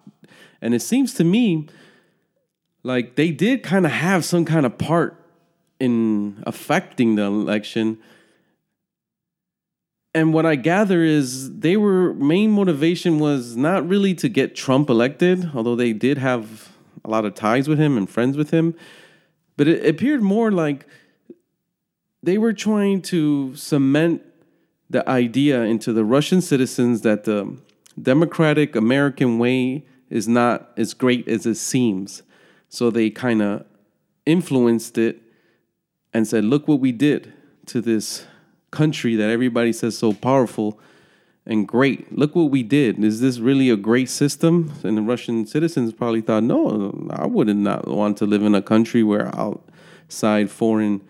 and 0.60 0.74
it 0.74 0.80
seems 0.80 1.14
to 1.14 1.24
me 1.24 1.68
like 2.82 3.16
they 3.16 3.30
did 3.30 3.62
kind 3.62 3.86
of 3.86 3.92
have 3.92 4.24
some 4.24 4.44
kind 4.44 4.66
of 4.66 4.78
part 4.78 5.16
in 5.78 6.42
affecting 6.46 7.16
the 7.16 7.22
election 7.22 7.98
and 10.14 10.34
what 10.34 10.44
I 10.44 10.56
gather 10.56 11.02
is 11.02 11.58
they 11.60 11.76
were 11.76 12.14
main 12.14 12.50
motivation 12.50 13.18
was 13.18 13.56
not 13.56 13.88
really 13.88 14.14
to 14.14 14.28
get 14.28 14.56
Trump 14.56 14.90
elected, 14.90 15.50
although 15.54 15.76
they 15.76 15.92
did 15.92 16.18
have 16.18 16.70
a 17.04 17.10
lot 17.10 17.24
of 17.24 17.34
ties 17.34 17.68
with 17.68 17.78
him 17.78 17.96
and 17.96 18.10
friends 18.10 18.36
with 18.36 18.50
him. 18.50 18.74
But 19.56 19.68
it 19.68 19.86
appeared 19.86 20.22
more 20.22 20.50
like 20.50 20.86
they 22.22 22.38
were 22.38 22.52
trying 22.52 23.02
to 23.02 23.54
cement 23.54 24.22
the 24.88 25.08
idea 25.08 25.62
into 25.62 25.92
the 25.92 26.04
Russian 26.04 26.40
citizens 26.40 27.02
that 27.02 27.24
the 27.24 27.56
democratic 28.00 28.74
American 28.74 29.38
way 29.38 29.84
is 30.08 30.26
not 30.26 30.70
as 30.76 30.92
great 30.92 31.28
as 31.28 31.46
it 31.46 31.54
seems. 31.54 32.22
So 32.68 32.90
they 32.90 33.10
kind 33.10 33.40
of 33.40 33.64
influenced 34.26 34.98
it 34.98 35.22
and 36.12 36.26
said, 36.26 36.44
look 36.44 36.66
what 36.66 36.80
we 36.80 36.90
did 36.90 37.32
to 37.66 37.80
this 37.80 38.26
country 38.70 39.16
that 39.16 39.30
everybody 39.30 39.72
says 39.72 39.96
so 39.96 40.12
powerful 40.12 40.78
and 41.46 41.66
great. 41.66 42.16
Look 42.16 42.34
what 42.34 42.50
we 42.50 42.62
did. 42.62 43.02
Is 43.02 43.20
this 43.20 43.38
really 43.38 43.70
a 43.70 43.76
great 43.76 44.08
system? 44.08 44.72
And 44.84 44.96
the 44.96 45.02
Russian 45.02 45.46
citizens 45.46 45.92
probably 45.92 46.20
thought, 46.20 46.44
no, 46.44 47.08
I 47.10 47.26
would 47.26 47.48
not 47.56 47.88
want 47.88 48.16
to 48.18 48.26
live 48.26 48.42
in 48.42 48.54
a 48.54 48.62
country 48.62 49.02
where 49.02 49.34
outside 49.36 50.50
foreign 50.50 51.02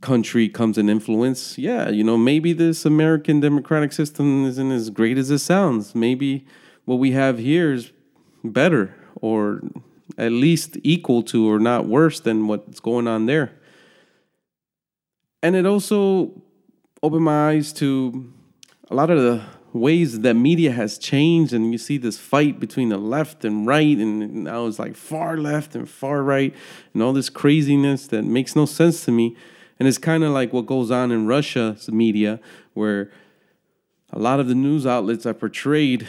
country 0.00 0.48
comes 0.48 0.78
an 0.78 0.88
influence. 0.88 1.56
Yeah, 1.58 1.88
you 1.88 2.02
know, 2.02 2.18
maybe 2.18 2.52
this 2.52 2.84
American 2.84 3.40
democratic 3.40 3.92
system 3.92 4.44
isn't 4.46 4.72
as 4.72 4.90
great 4.90 5.16
as 5.16 5.30
it 5.30 5.38
sounds. 5.38 5.94
Maybe 5.94 6.44
what 6.84 6.96
we 6.96 7.12
have 7.12 7.38
here 7.38 7.72
is 7.72 7.92
better 8.42 8.94
or 9.14 9.62
at 10.18 10.32
least 10.32 10.76
equal 10.82 11.22
to 11.22 11.48
or 11.48 11.58
not 11.58 11.86
worse 11.86 12.20
than 12.20 12.48
what's 12.48 12.80
going 12.80 13.06
on 13.06 13.26
there. 13.26 13.52
And 15.42 15.56
it 15.56 15.66
also 15.66 16.42
opened 17.04 17.24
my 17.24 17.50
eyes 17.50 17.72
to 17.72 18.32
a 18.88 18.94
lot 18.94 19.10
of 19.10 19.20
the 19.20 19.42
ways 19.72 20.20
that 20.20 20.34
media 20.34 20.70
has 20.70 20.98
changed 20.98 21.52
and 21.52 21.72
you 21.72 21.78
see 21.78 21.96
this 21.96 22.16
fight 22.16 22.60
between 22.60 22.90
the 22.90 22.96
left 22.96 23.44
and 23.44 23.66
right 23.66 23.96
and 23.98 24.44
now 24.44 24.66
it's 24.66 24.78
like 24.78 24.94
far 24.94 25.36
left 25.36 25.74
and 25.74 25.88
far 25.88 26.22
right 26.22 26.54
and 26.94 27.02
all 27.02 27.12
this 27.12 27.28
craziness 27.28 28.06
that 28.06 28.22
makes 28.22 28.54
no 28.54 28.66
sense 28.66 29.04
to 29.04 29.10
me. 29.10 29.34
And 29.80 29.88
it's 29.88 29.98
kind 29.98 30.22
of 30.22 30.30
like 30.30 30.52
what 30.52 30.66
goes 30.66 30.92
on 30.92 31.10
in 31.10 31.26
russia's 31.26 31.90
media 31.90 32.38
where 32.74 33.10
a 34.10 34.18
lot 34.18 34.38
of 34.38 34.46
the 34.46 34.54
news 34.54 34.86
outlets 34.86 35.26
are 35.26 35.34
portrayed 35.34 36.06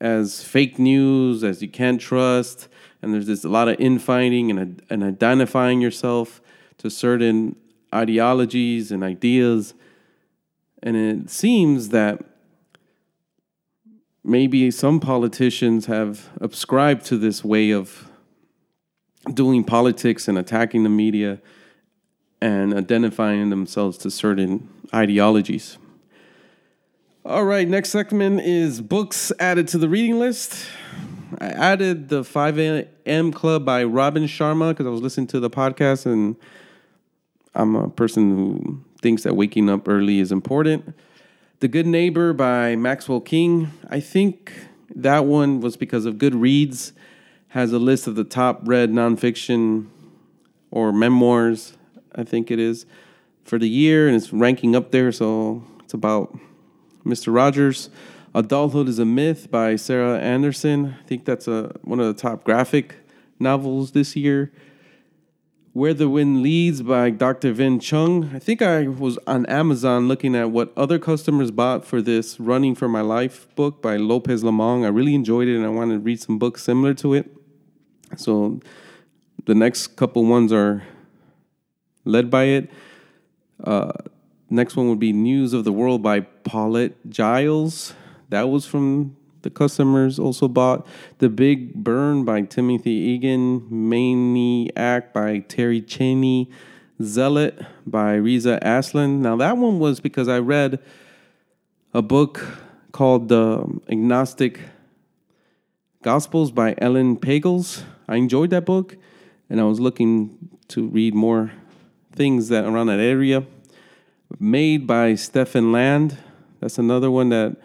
as 0.00 0.42
fake 0.42 0.78
news 0.78 1.44
as 1.44 1.60
you 1.60 1.68
can't 1.68 2.00
trust 2.00 2.68
and 3.02 3.12
there's 3.12 3.26
this 3.26 3.44
a 3.44 3.48
lot 3.48 3.68
of 3.68 3.78
infighting 3.78 4.50
and, 4.50 4.80
and 4.88 5.04
identifying 5.04 5.82
yourself 5.82 6.40
to 6.78 6.88
certain 6.88 7.56
ideologies 7.92 8.90
and 8.90 9.04
ideas 9.04 9.74
And 10.82 10.96
it 10.96 11.30
seems 11.30 11.88
that 11.90 12.24
maybe 14.24 14.70
some 14.70 15.00
politicians 15.00 15.86
have 15.86 16.28
subscribed 16.40 17.04
to 17.06 17.16
this 17.16 17.44
way 17.44 17.70
of 17.70 18.08
doing 19.32 19.64
politics 19.64 20.28
and 20.28 20.38
attacking 20.38 20.82
the 20.82 20.88
media 20.88 21.40
and 22.40 22.72
identifying 22.74 23.50
themselves 23.50 23.98
to 23.98 24.10
certain 24.10 24.68
ideologies. 24.94 25.78
All 27.24 27.44
right, 27.44 27.68
next 27.68 27.90
segment 27.90 28.40
is 28.40 28.80
books 28.80 29.32
added 29.38 29.68
to 29.68 29.78
the 29.78 29.88
reading 29.88 30.18
list. 30.18 30.66
I 31.40 31.48
added 31.48 32.08
the 32.08 32.24
5 32.24 32.58
a.m. 32.58 33.32
Club 33.32 33.64
by 33.64 33.84
Robin 33.84 34.24
Sharma 34.24 34.70
because 34.70 34.86
I 34.86 34.90
was 34.90 35.02
listening 35.02 35.26
to 35.28 35.40
the 35.40 35.50
podcast 35.50 36.06
and 36.06 36.36
I'm 37.54 37.74
a 37.74 37.90
person 37.90 38.30
who 38.30 38.84
thinks 39.00 39.22
that 39.22 39.36
waking 39.36 39.70
up 39.70 39.88
early 39.88 40.18
is 40.18 40.32
important. 40.32 40.94
The 41.60 41.68
Good 41.68 41.86
Neighbor 41.86 42.32
by 42.32 42.76
Maxwell 42.76 43.20
King. 43.20 43.70
I 43.88 44.00
think 44.00 44.52
that 44.94 45.24
one 45.24 45.60
was 45.60 45.76
because 45.76 46.04
of 46.04 46.14
Goodreads 46.14 46.92
has 47.48 47.72
a 47.72 47.78
list 47.78 48.06
of 48.06 48.14
the 48.14 48.24
top 48.24 48.60
read 48.64 48.90
nonfiction 48.90 49.86
or 50.70 50.92
memoirs, 50.92 51.76
I 52.14 52.24
think 52.24 52.50
it 52.50 52.58
is, 52.58 52.86
for 53.44 53.58
the 53.58 53.68
year, 53.68 54.06
and 54.06 54.16
it's 54.16 54.32
ranking 54.32 54.76
up 54.76 54.90
there. 54.90 55.10
So 55.12 55.64
it's 55.82 55.94
about 55.94 56.38
Mr. 57.04 57.34
Rogers. 57.34 57.90
Adulthood 58.34 58.88
is 58.88 58.98
a 58.98 59.04
Myth 59.04 59.50
by 59.50 59.76
Sarah 59.76 60.18
Anderson. 60.18 60.96
I 61.00 61.06
think 61.06 61.24
that's 61.24 61.48
a, 61.48 61.74
one 61.82 61.98
of 62.00 62.06
the 62.06 62.20
top 62.20 62.44
graphic 62.44 62.96
novels 63.40 63.92
this 63.92 64.14
year. 64.14 64.52
Where 65.72 65.94
the 65.94 66.08
Wind 66.08 66.42
Leads 66.42 66.82
by 66.82 67.10
Dr. 67.10 67.52
Vinh 67.52 67.80
Chung. 67.80 68.30
I 68.34 68.38
think 68.38 68.62
I 68.62 68.88
was 68.88 69.18
on 69.26 69.44
Amazon 69.46 70.08
looking 70.08 70.34
at 70.34 70.50
what 70.50 70.72
other 70.76 70.98
customers 70.98 71.50
bought 71.50 71.84
for 71.84 72.00
this 72.00 72.40
Running 72.40 72.74
for 72.74 72.88
My 72.88 73.02
Life 73.02 73.54
book 73.54 73.82
by 73.82 73.96
Lopez 73.96 74.42
Lomong. 74.42 74.84
I 74.84 74.88
really 74.88 75.14
enjoyed 75.14 75.46
it 75.46 75.56
and 75.56 75.66
I 75.66 75.68
wanted 75.68 75.94
to 75.94 76.00
read 76.00 76.20
some 76.20 76.38
books 76.38 76.62
similar 76.64 76.94
to 76.94 77.14
it. 77.14 77.30
So 78.16 78.60
the 79.44 79.54
next 79.54 79.88
couple 79.96 80.24
ones 80.24 80.52
are 80.52 80.84
led 82.06 82.30
by 82.30 82.44
it. 82.44 82.70
Uh, 83.62 83.92
next 84.48 84.74
one 84.74 84.88
would 84.88 84.98
be 84.98 85.12
News 85.12 85.52
of 85.52 85.64
the 85.64 85.72
World 85.72 86.02
by 86.02 86.20
Paulette 86.20 86.94
Jiles. 87.08 87.92
That 88.30 88.48
was 88.48 88.64
from 88.64 89.17
the 89.42 89.50
customers 89.50 90.18
also 90.18 90.48
bought 90.48 90.86
The 91.18 91.28
Big 91.28 91.74
Burn 91.74 92.24
by 92.24 92.42
Timothy 92.42 92.90
Egan, 92.90 93.66
Maniac 93.70 95.12
by 95.12 95.40
Terri 95.40 95.86
Cheney, 95.86 96.50
Zealot 97.02 97.64
by 97.86 98.14
Reza 98.14 98.58
Aslan. 98.62 99.22
Now, 99.22 99.36
that 99.36 99.56
one 99.56 99.78
was 99.78 100.00
because 100.00 100.28
I 100.28 100.38
read 100.38 100.80
a 101.94 102.02
book 102.02 102.44
called 102.92 103.28
The 103.28 103.80
Agnostic 103.88 104.60
Gospels 106.02 106.50
by 106.50 106.74
Ellen 106.78 107.16
Pagels. 107.16 107.82
I 108.08 108.16
enjoyed 108.16 108.50
that 108.50 108.66
book, 108.66 108.96
and 109.48 109.60
I 109.60 109.64
was 109.64 109.78
looking 109.78 110.50
to 110.68 110.86
read 110.88 111.14
more 111.14 111.52
things 112.12 112.48
that 112.48 112.64
around 112.64 112.88
that 112.88 113.00
area. 113.00 113.44
Maid 114.38 114.86
by 114.86 115.14
Stefan 115.14 115.72
Land. 115.72 116.18
That's 116.60 116.78
another 116.78 117.10
one 117.10 117.28
that 117.28 117.56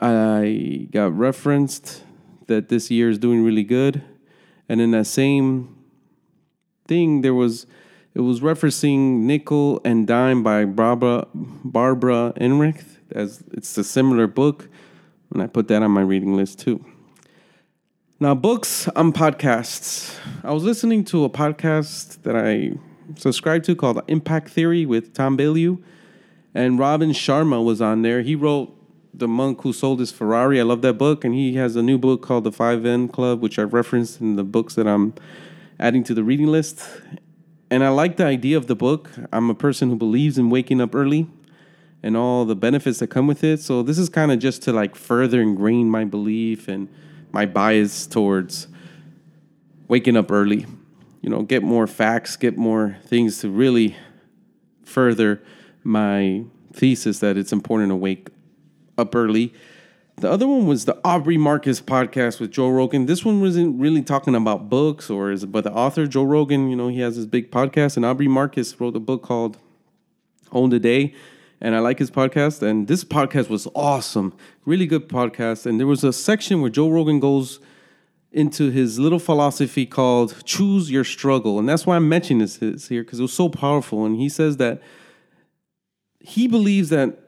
I 0.00 0.88
got 0.90 1.16
referenced 1.16 2.04
that 2.46 2.68
this 2.68 2.90
year 2.90 3.10
is 3.10 3.18
doing 3.18 3.44
really 3.44 3.64
good. 3.64 4.02
And 4.68 4.80
in 4.80 4.92
that 4.92 5.06
same 5.06 5.76
thing, 6.86 7.20
there 7.20 7.34
was 7.34 7.66
it 8.14 8.20
was 8.20 8.40
referencing 8.40 9.20
Nickel 9.20 9.80
and 9.84 10.06
Dime 10.06 10.42
by 10.42 10.64
Barbara 10.64 11.26
Barbara 11.34 12.32
Ehrenreich 12.36 12.84
as 13.12 13.42
it's 13.52 13.76
a 13.76 13.84
similar 13.84 14.26
book, 14.26 14.68
and 15.32 15.42
I 15.42 15.46
put 15.46 15.68
that 15.68 15.82
on 15.82 15.90
my 15.90 16.00
reading 16.00 16.36
list 16.36 16.58
too. 16.60 16.84
Now, 18.18 18.34
books 18.34 18.88
on 18.88 19.12
podcasts. 19.12 20.18
I 20.44 20.52
was 20.52 20.62
listening 20.62 21.04
to 21.04 21.24
a 21.24 21.30
podcast 21.30 22.22
that 22.22 22.36
I 22.36 22.72
subscribed 23.16 23.64
to 23.66 23.74
called 23.74 24.02
Impact 24.08 24.50
Theory 24.50 24.84
with 24.86 25.14
Tom 25.14 25.36
Bilyeu, 25.36 25.82
and 26.54 26.78
Robin 26.78 27.10
Sharma 27.10 27.64
was 27.64 27.80
on 27.80 28.02
there. 28.02 28.22
He 28.22 28.34
wrote 28.34 28.76
the 29.12 29.28
monk 29.28 29.62
who 29.62 29.72
sold 29.72 30.00
his 30.00 30.12
Ferrari. 30.12 30.60
I 30.60 30.62
love 30.62 30.82
that 30.82 30.94
book, 30.94 31.24
and 31.24 31.34
he 31.34 31.54
has 31.54 31.76
a 31.76 31.82
new 31.82 31.98
book 31.98 32.22
called 32.22 32.44
The 32.44 32.52
Five 32.52 32.86
N 32.86 33.08
Club, 33.08 33.40
which 33.42 33.58
I've 33.58 33.72
referenced 33.72 34.20
in 34.20 34.36
the 34.36 34.44
books 34.44 34.74
that 34.74 34.86
I'm 34.86 35.14
adding 35.78 36.04
to 36.04 36.14
the 36.14 36.22
reading 36.22 36.46
list. 36.46 36.82
And 37.70 37.84
I 37.84 37.88
like 37.88 38.16
the 38.16 38.24
idea 38.24 38.56
of 38.56 38.66
the 38.66 38.74
book. 38.74 39.10
I'm 39.32 39.48
a 39.48 39.54
person 39.54 39.90
who 39.90 39.96
believes 39.96 40.38
in 40.38 40.50
waking 40.50 40.80
up 40.80 40.94
early 40.94 41.28
and 42.02 42.16
all 42.16 42.44
the 42.44 42.56
benefits 42.56 42.98
that 42.98 43.08
come 43.08 43.26
with 43.26 43.44
it. 43.44 43.60
So 43.60 43.82
this 43.82 43.98
is 43.98 44.08
kind 44.08 44.32
of 44.32 44.38
just 44.38 44.62
to 44.62 44.72
like 44.72 44.96
further 44.96 45.40
ingrain 45.40 45.88
my 45.88 46.04
belief 46.04 46.66
and 46.66 46.88
my 47.30 47.46
bias 47.46 48.06
towards 48.06 48.68
waking 49.86 50.16
up 50.16 50.30
early. 50.30 50.66
You 51.20 51.30
know, 51.30 51.42
get 51.42 51.62
more 51.62 51.86
facts, 51.86 52.36
get 52.36 52.56
more 52.56 52.96
things 53.04 53.40
to 53.40 53.50
really 53.50 53.96
further 54.82 55.42
my 55.84 56.44
thesis 56.72 57.18
that 57.20 57.36
it's 57.36 57.52
important 57.52 57.90
to 57.90 57.96
wake 57.96 58.28
up 59.00 59.14
early. 59.14 59.52
The 60.20 60.30
other 60.30 60.46
one 60.46 60.66
was 60.66 60.84
the 60.84 61.00
Aubrey 61.02 61.38
Marcus 61.38 61.80
podcast 61.80 62.40
with 62.40 62.50
Joe 62.50 62.68
Rogan. 62.68 63.06
This 63.06 63.24
one 63.24 63.40
wasn't 63.40 63.80
really 63.80 64.02
talking 64.02 64.34
about 64.34 64.68
books 64.68 65.08
or 65.08 65.30
is 65.30 65.46
but 65.46 65.64
the 65.64 65.72
author 65.72 66.06
Joe 66.06 66.24
Rogan, 66.24 66.68
you 66.68 66.76
know, 66.76 66.88
he 66.88 67.00
has 67.00 67.16
his 67.16 67.26
big 67.26 67.50
podcast 67.50 67.96
and 67.96 68.04
Aubrey 68.04 68.28
Marcus 68.28 68.78
wrote 68.78 68.94
a 68.94 69.00
book 69.00 69.22
called 69.22 69.56
Own 70.52 70.68
the 70.68 70.78
Day 70.78 71.14
and 71.58 71.74
I 71.74 71.78
like 71.78 71.98
his 71.98 72.10
podcast 72.10 72.60
and 72.60 72.86
this 72.86 73.02
podcast 73.02 73.48
was 73.48 73.66
awesome. 73.74 74.34
Really 74.66 74.86
good 74.86 75.08
podcast 75.08 75.64
and 75.64 75.80
there 75.80 75.86
was 75.86 76.04
a 76.04 76.12
section 76.12 76.60
where 76.60 76.70
Joe 76.70 76.90
Rogan 76.90 77.18
goes 77.18 77.58
into 78.30 78.70
his 78.70 78.98
little 78.98 79.18
philosophy 79.18 79.86
called 79.86 80.44
choose 80.44 80.90
your 80.90 81.02
struggle 81.02 81.58
and 81.58 81.66
that's 81.66 81.86
why 81.86 81.96
I'm 81.96 82.10
mentioning 82.10 82.46
this 82.46 82.88
here 82.88 83.02
because 83.02 83.20
it 83.20 83.22
was 83.22 83.32
so 83.32 83.48
powerful 83.48 84.04
and 84.04 84.16
he 84.16 84.28
says 84.28 84.58
that 84.58 84.82
he 86.20 86.46
believes 86.46 86.90
that 86.90 87.19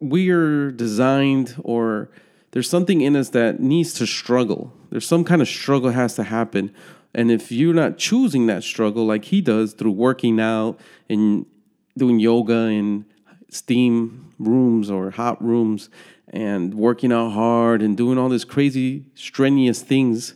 we're 0.00 0.70
designed 0.70 1.54
or 1.62 2.10
there's 2.50 2.68
something 2.68 3.00
in 3.00 3.16
us 3.16 3.30
that 3.30 3.60
needs 3.60 3.92
to 3.94 4.06
struggle. 4.06 4.72
There's 4.90 5.06
some 5.06 5.24
kind 5.24 5.42
of 5.42 5.48
struggle 5.48 5.90
has 5.90 6.14
to 6.16 6.22
happen. 6.22 6.74
And 7.14 7.30
if 7.30 7.50
you're 7.50 7.74
not 7.74 7.98
choosing 7.98 8.46
that 8.46 8.62
struggle 8.62 9.06
like 9.06 9.26
he 9.26 9.40
does 9.40 9.72
through 9.72 9.92
working 9.92 10.40
out 10.40 10.78
and 11.08 11.46
doing 11.96 12.18
yoga 12.18 12.66
in 12.66 13.06
steam 13.48 14.32
rooms 14.38 14.90
or 14.90 15.10
hot 15.10 15.42
rooms 15.42 15.88
and 16.28 16.74
working 16.74 17.12
out 17.12 17.30
hard 17.30 17.80
and 17.80 17.96
doing 17.96 18.18
all 18.18 18.28
these 18.28 18.44
crazy 18.44 19.06
strenuous 19.14 19.82
things 19.82 20.34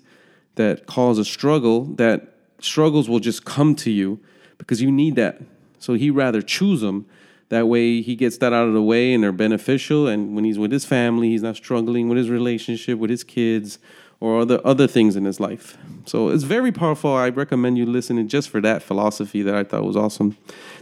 that 0.55 0.87
cause 0.87 1.19
a 1.19 1.25
struggle, 1.25 1.85
that 1.97 2.35
struggles 2.61 3.09
will 3.09 3.21
just 3.21 3.45
come 3.45 3.75
to 3.75 3.91
you 3.91 4.21
because 4.59 4.81
you 4.83 4.91
need 4.91 5.17
that. 5.17 5.41
So 5.79 5.95
he 5.95 6.11
rather 6.11 6.43
choose 6.43 6.81
them 6.81 7.07
that 7.51 7.67
way, 7.67 8.01
he 8.01 8.15
gets 8.15 8.39
that 8.39 8.53
out 8.53 8.69
of 8.69 8.75
the 8.75 8.83
way, 8.83 9.13
and 9.13 9.23
they're 9.23 9.33
beneficial. 9.33 10.07
And 10.07 10.35
when 10.35 10.45
he's 10.45 10.59
with 10.59 10.71
his 10.71 10.85
family, 10.85 11.29
he's 11.31 11.43
not 11.43 11.57
struggling 11.57 12.09
with 12.09 12.17
his 12.17 12.31
relationship 12.31 12.99
with 12.99 13.11
his 13.11 13.25
kids 13.25 13.79
or 14.21 14.41
other 14.41 14.61
other 14.65 14.87
things 14.87 15.17
in 15.17 15.25
his 15.25 15.41
life. 15.41 15.77
So 16.05 16.29
it's 16.29 16.45
very 16.45 16.71
powerful. 16.71 17.13
I 17.13 17.29
recommend 17.31 17.77
you 17.77 17.87
listening 17.87 18.29
just 18.29 18.51
for 18.51 18.61
that 18.61 18.83
philosophy 18.83 19.43
that 19.43 19.55
I 19.55 19.65
thought 19.65 19.85
was 19.85 19.97
awesome. 19.97 20.37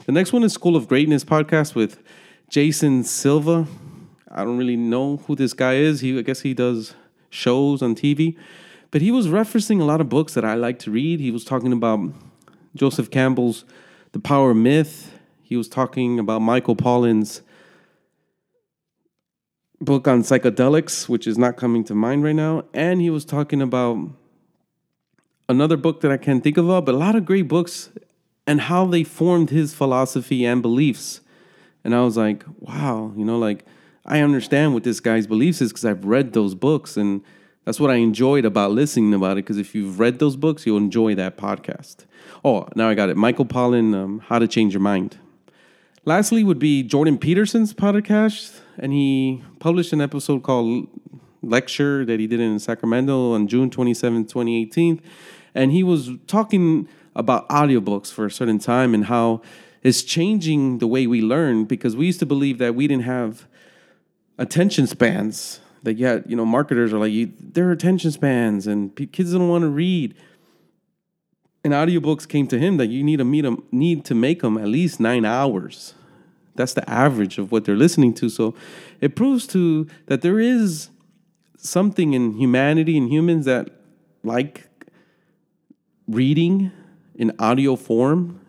The 0.05 0.13
next 0.13 0.33
one 0.33 0.45
is 0.45 0.53
School 0.53 0.77
of 0.77 0.89
Greatness 0.89 1.25
podcast 1.25 1.75
with 1.75 2.03
Jason 2.51 3.03
Silva. 3.03 3.67
I 4.31 4.45
don't 4.45 4.59
really 4.59 4.77
know 4.77 5.19
who 5.27 5.37
this 5.37 5.55
guy 5.55 5.77
is. 5.77 6.01
He 6.01 6.19
I 6.19 6.23
guess 6.23 6.43
he 6.43 6.53
does 6.53 6.95
shows 7.31 7.81
on 7.81 7.95
TV, 7.95 8.37
but 8.91 9.01
he 9.01 9.11
was 9.11 9.29
referencing 9.29 9.81
a 9.81 9.85
lot 9.85 10.03
of 10.03 10.11
books 10.11 10.35
that 10.35 10.45
I 10.45 10.55
like 10.55 10.79
to 10.81 10.91
read. 10.91 11.19
He 11.21 11.31
was 11.31 11.47
talking 11.47 11.73
about 11.73 12.13
Joseph 12.75 13.11
Campbell's 13.11 13.65
The 14.13 14.21
Power 14.21 14.53
Myth 14.53 15.18
he 15.49 15.57
was 15.57 15.67
talking 15.67 16.19
about 16.19 16.43
Michael 16.43 16.77
Pollan's 16.77 17.41
book 19.81 20.07
on 20.07 20.21
psychedelics, 20.21 21.09
which 21.09 21.27
is 21.27 21.39
not 21.39 21.57
coming 21.57 21.85
to 21.85 21.95
mind 21.95 22.23
right 22.23 22.35
now. 22.35 22.65
And 22.75 23.01
he 23.01 23.09
was 23.09 23.25
talking 23.25 23.63
about 23.63 24.11
another 25.49 25.79
book 25.79 26.03
that 26.03 26.13
I 26.13 26.19
can't 26.19 26.45
think 26.45 26.59
of, 26.59 26.67
but 26.85 26.95
a 26.95 26.99
lot 26.99 27.17
of 27.17 27.25
great 27.25 27.49
books 27.49 27.89
and 28.47 28.61
how 28.61 28.85
they 28.85 29.05
formed 29.05 29.49
his 29.49 29.73
philosophy 29.73 30.45
and 30.45 30.61
beliefs. 30.61 31.23
And 31.83 31.95
I 31.95 32.03
was 32.03 32.19
like, 32.19 32.45
wow, 32.59 33.15
you 33.17 33.25
know, 33.25 33.39
like 33.39 33.65
I 34.05 34.21
understand 34.21 34.75
what 34.75 34.85
this 34.85 35.01
guy's 35.01 35.27
beliefs 35.27 35.63
is 35.63 35.73
because 35.73 35.87
I've 35.87 36.05
read 36.05 36.35
those 36.35 36.55
books. 36.55 36.99
And 36.99 37.23
that's 37.65 37.81
what 37.81 37.91
I 37.91 37.95
enjoyed 37.95 38.45
about 38.45 38.73
listening 38.73 39.15
about 39.15 39.39
it. 39.39 39.47
Because 39.47 39.57
if 39.57 39.75
you've 39.75 39.99
read 39.99 40.19
those 40.19 40.37
books, 40.37 40.67
you'll 40.67 40.77
enjoy 40.77 41.15
that 41.15 41.39
podcast. 41.39 42.05
Oh, 42.45 42.69
now 42.77 42.91
I 42.91 42.95
got 42.95 43.09
it. 43.09 43.17
Michael 43.17 43.47
Pollan, 43.47 43.95
um, 43.95 44.19
How 44.19 44.39
to 44.39 44.47
Change 44.47 44.75
Your 44.75 44.83
Mind. 44.83 45.17
Lastly, 46.05 46.45
would 46.45 46.59
be 46.59 46.83
Jordan 46.83 47.19
Peterson's 47.19 47.75
podcast, 47.75 48.61
and 48.79 48.93
he 48.93 49.43
published 49.59 49.93
an 49.93 50.01
episode 50.01 50.43
called 50.43 50.87
Lecture 51.43 52.05
that 52.05 52.21
he 52.21 52.27
did 52.27 52.41
in 52.41 52.59
Sacramento 52.59 53.33
on 53.33 53.49
June 53.49 53.69
27, 53.69 54.25
2018. 54.25 55.03
And 55.55 55.73
he 55.73 55.83
was 55.83 56.11
talking 56.27 56.89
about 57.17 57.49
audiobooks 57.49 58.13
for 58.13 58.27
a 58.27 58.31
certain 58.31 58.59
time 58.59 58.95
and 58.95 59.07
how 59.07 59.43
it's 59.83 60.03
changing 60.03 60.79
the 60.79 60.87
way 60.87 61.07
we 61.07 61.21
learn 61.21 61.65
because 61.65 61.97
we 61.97 62.07
used 62.07 62.21
to 62.21 62.27
believe 62.27 62.59
that 62.59 62.75
we 62.75 62.87
didn't 62.87 63.05
have 63.05 63.47
attention 64.39 64.87
spans. 64.87 65.61
That 65.83 65.97
yet, 65.97 66.29
you 66.29 66.37
know, 66.37 66.45
marketers 66.45 66.93
are 66.93 66.99
like, 66.99 67.13
you, 67.13 67.33
their 67.41 67.71
attention 67.71 68.11
spans, 68.11 68.67
and 68.67 68.95
kids 69.13 69.33
don't 69.33 69.49
want 69.49 69.63
to 69.63 69.69
read. 69.69 70.15
And 71.65 71.73
audiobooks 71.73 72.29
came 72.29 72.47
to 72.49 72.59
him 72.59 72.77
that 72.77 72.87
you 72.87 73.03
need 73.03 73.19
to 73.19 73.25
meet 73.25 73.43
them, 73.43 73.65
need 73.73 74.05
to 74.07 74.15
make 74.15 74.43
them 74.43 74.57
at 74.57 74.69
least 74.69 75.01
nine 75.01 75.25
hours. 75.25 75.95
That's 76.55 76.75
the 76.75 76.89
average 76.89 77.39
of 77.39 77.53
what 77.53 77.65
they're 77.65 77.77
listening 77.77 78.15
to. 78.15 78.29
So 78.29 78.55
it 79.01 79.15
proves 79.15 79.47
to 79.49 79.87
that 80.07 80.23
there 80.23 80.41
is 80.41 80.91
something 81.57 82.15
in 82.15 82.33
humanity 82.33 82.97
and 82.97 83.09
humans 83.09 83.45
that 83.47 83.71
like 84.23 84.67
reading 86.07 86.73
in 87.15 87.33
audio 87.39 87.77
form. 87.77 88.41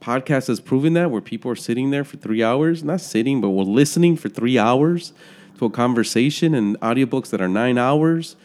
Podcast 0.00 0.46
has 0.46 0.60
proven 0.60 0.94
that 0.94 1.10
where 1.10 1.20
people 1.20 1.50
are 1.50 1.56
sitting 1.56 1.90
there 1.90 2.04
for 2.04 2.16
three 2.16 2.42
hours, 2.42 2.82
not 2.82 3.00
sitting, 3.00 3.40
but 3.40 3.50
we're 3.50 3.64
listening 3.64 4.16
for 4.16 4.28
three 4.28 4.58
hours 4.58 5.12
to 5.58 5.66
a 5.66 5.70
conversation 5.70 6.54
and 6.54 6.80
audiobooks 6.80 7.28
that 7.30 7.40
are 7.40 7.48
nine 7.48 7.76
hours 7.76 8.36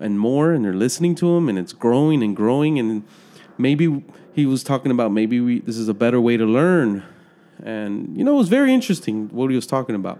and 0.00 0.18
more, 0.18 0.52
and 0.52 0.64
they're 0.64 0.72
listening 0.72 1.14
to 1.16 1.34
them 1.34 1.48
and 1.48 1.58
it's 1.58 1.74
growing 1.74 2.22
and 2.22 2.34
growing. 2.34 2.78
And 2.78 3.04
maybe 3.58 4.02
he 4.34 4.46
was 4.46 4.62
talking 4.62 4.90
about 4.90 5.12
maybe 5.12 5.40
we, 5.40 5.60
this 5.60 5.76
is 5.76 5.88
a 5.88 5.94
better 5.94 6.20
way 6.20 6.36
to 6.36 6.44
learn. 6.44 7.04
And, 7.62 8.16
you 8.16 8.24
know, 8.24 8.34
it 8.34 8.38
was 8.38 8.48
very 8.48 8.72
interesting 8.72 9.28
what 9.28 9.50
he 9.50 9.56
was 9.56 9.66
talking 9.66 9.94
about. 9.94 10.18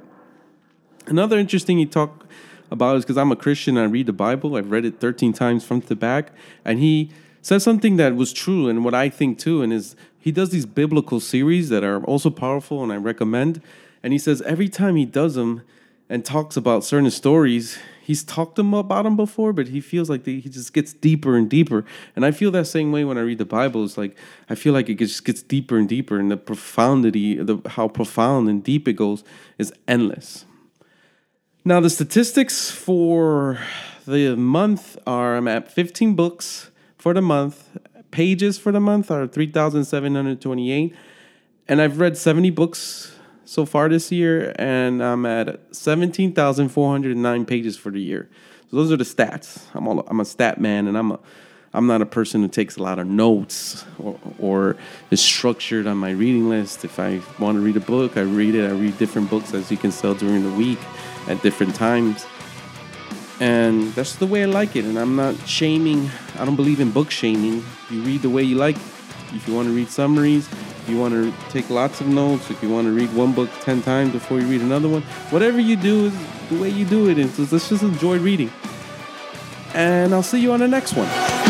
Another 1.07 1.39
interesting 1.39 1.79
he 1.79 1.87
talked 1.87 2.25
about 2.71 2.97
is 2.97 3.05
because 3.05 3.19
I'm 3.19 3.33
a 3.33 3.37
Christian 3.37 3.77
I 3.77 3.85
read 3.85 4.07
the 4.07 4.13
Bible. 4.13 4.57
I've 4.57 4.71
read 4.71 4.85
it 4.85 5.01
13 5.01 5.33
times 5.33 5.65
front 5.65 5.89
to 5.89 5.97
back. 5.97 6.33
And 6.65 6.79
he 6.79 7.11
said 7.41 7.61
something 7.61 7.97
that 7.97 8.15
was 8.15 8.33
true 8.33 8.69
and 8.69 8.85
what 8.85 8.95
I 8.95 9.09
think 9.09 9.39
too. 9.39 9.63
And 9.63 9.73
is 9.73 9.97
he 10.19 10.31
does 10.31 10.51
these 10.51 10.67
biblical 10.67 11.19
series 11.19 11.69
that 11.71 11.83
are 11.83 12.03
also 12.05 12.31
powerful 12.31 12.83
and 12.83 12.93
I 12.93 12.97
recommend. 12.97 13.61
And 14.03 14.13
he 14.13 14.19
says 14.19 14.41
every 14.43 14.69
time 14.69 14.97
he 14.97 15.05
does 15.05 15.35
them 15.35 15.63
and 16.09 16.25
talks 16.25 16.57
about 16.57 16.85
certain 16.85 17.11
stories, 17.11 17.79
he's 18.03 18.25
talked 18.25 18.57
them 18.57 18.75
about 18.75 19.05
them 19.05 19.17
before, 19.17 19.53
but 19.53 19.69
he 19.69 19.81
feels 19.81 20.11
like 20.11 20.27
he 20.27 20.41
just 20.43 20.73
gets 20.73 20.93
deeper 20.93 21.37
and 21.37 21.49
deeper. 21.49 21.85
And 22.15 22.27
I 22.27 22.31
feel 22.31 22.51
that 22.51 22.67
same 22.67 22.93
way 22.93 23.05
when 23.05 23.17
I 23.17 23.23
read 23.23 23.39
the 23.39 23.45
Bible. 23.45 23.85
It's 23.85 23.97
like 23.97 24.17
I 24.51 24.55
feel 24.55 24.73
like 24.73 24.89
it 24.89 24.97
just 24.97 25.25
gets 25.25 25.43
deeper 25.43 25.79
and 25.79 25.89
deeper, 25.89 26.19
and 26.19 26.31
the 26.31 26.37
profundity, 26.37 27.37
the 27.37 27.61
how 27.71 27.89
profound 27.89 28.49
and 28.49 28.63
deep 28.63 28.89
it 28.89 28.95
goes, 28.95 29.25
is 29.59 29.73
endless. 29.87 30.45
Now 31.65 31.81
the 31.81 31.91
statistics 31.91 32.71
for 32.71 33.61
the 34.07 34.37
month 34.37 34.99
are 35.07 35.37
I'm 35.37 35.47
at 35.47 35.71
15 35.71 36.15
books 36.15 36.71
for 36.99 37.15
the 37.15 37.23
month. 37.23 37.79
Pages 38.11 38.59
for 38.59 38.73
the 38.73 38.81
month 38.81 39.11
are 39.11 39.27
3,728. 39.27 40.95
And 41.69 41.81
I've 41.81 42.01
read 42.01 42.19
70 42.19 42.51
books 42.51 43.17
so 43.53 43.67
far 43.67 43.87
this 43.91 44.11
year, 44.11 44.55
and 44.57 45.05
I'm 45.05 45.27
at 45.27 45.61
17,409 45.77 47.45
pages 47.45 47.77
for 47.77 47.91
the 47.91 48.01
year. 48.01 48.31
So 48.71 48.79
those 48.79 48.91
are 48.91 48.97
the 48.97 49.05
stats. 49.05 49.61
I'm 49.75 49.87
all, 49.87 50.01
I'm 50.09 50.21
a 50.21 50.25
stat 50.25 50.59
man, 50.59 50.89
and 50.89 50.97
I'm 50.97 51.13
a 51.13 51.21
I'm 51.75 51.87
not 51.87 52.03
a 52.03 52.07
person 52.07 52.43
who 52.43 52.49
takes 52.49 52.77
a 52.77 52.83
lot 52.83 52.99
of 52.99 53.07
notes 53.07 53.87
or, 53.99 54.19
or 54.39 54.77
is 55.11 55.23
structured 55.23 55.87
on 55.87 55.97
my 55.97 56.11
reading 56.11 56.51
list. 56.51 56.85
If 56.85 56.99
I 56.99 57.23
want 57.39 57.57
to 57.57 57.61
read 57.63 57.79
a 57.79 57.81
book, 57.81 58.19
I 58.19 58.23
read 58.23 58.55
it. 58.55 58.69
I 58.69 58.75
read 58.75 58.99
different 58.99 59.31
books 59.31 59.55
as 59.55 59.71
you 59.71 59.79
can 59.79 59.91
tell 59.91 60.15
during 60.15 60.43
the 60.43 60.55
week 60.55 60.79
at 61.29 61.41
different 61.43 61.75
times. 61.75 62.27
And 63.41 63.91
that's 63.95 64.17
the 64.17 64.27
way 64.27 64.43
I 64.43 64.47
like 64.47 64.77
it. 64.77 64.85
And 64.85 64.99
I'm 64.99 65.17
not 65.17 65.35
shaming, 65.49 66.11
I 66.39 66.45
don't 66.45 66.57
believe 66.57 66.79
in 66.79 66.91
book 66.91 67.11
shaming. 67.11 67.65
You 67.89 68.03
read 68.03 68.21
the 68.21 68.31
way 68.31 68.43
you 68.43 68.57
like. 68.57 68.77
If 69.35 69.49
you 69.49 69.55
want 69.55 69.69
to 69.69 69.75
read 69.75 69.89
summaries, 69.89 70.49
if 70.49 70.89
you 70.89 70.99
want 70.99 71.15
to 71.15 71.33
take 71.51 71.71
lots 71.71 72.01
of 72.01 72.07
notes, 72.07 72.51
if 72.51 72.63
you 72.63 72.69
want 72.69 72.87
to 72.87 72.93
read 72.93 73.13
one 73.15 73.33
book 73.33 73.51
10 73.61 73.83
times 73.83 74.13
before 74.13 74.41
you 74.41 74.47
read 74.47 74.61
another 74.61 74.89
one, 74.89 75.03
whatever 75.31 75.61
you 75.61 75.77
do 75.77 76.07
is 76.07 76.15
the 76.49 76.61
way 76.61 76.69
you 76.69 76.85
do 76.85 77.09
it. 77.09 77.19
And 77.19 77.31
so 77.31 77.47
let's 77.51 77.69
just 77.69 77.83
enjoy 77.83 78.19
reading. 78.19 78.51
And 79.75 80.13
I'll 80.13 80.23
see 80.23 80.41
you 80.41 80.53
on 80.53 80.61
the 80.61 80.69
next 80.69 80.95
one. 80.95 81.42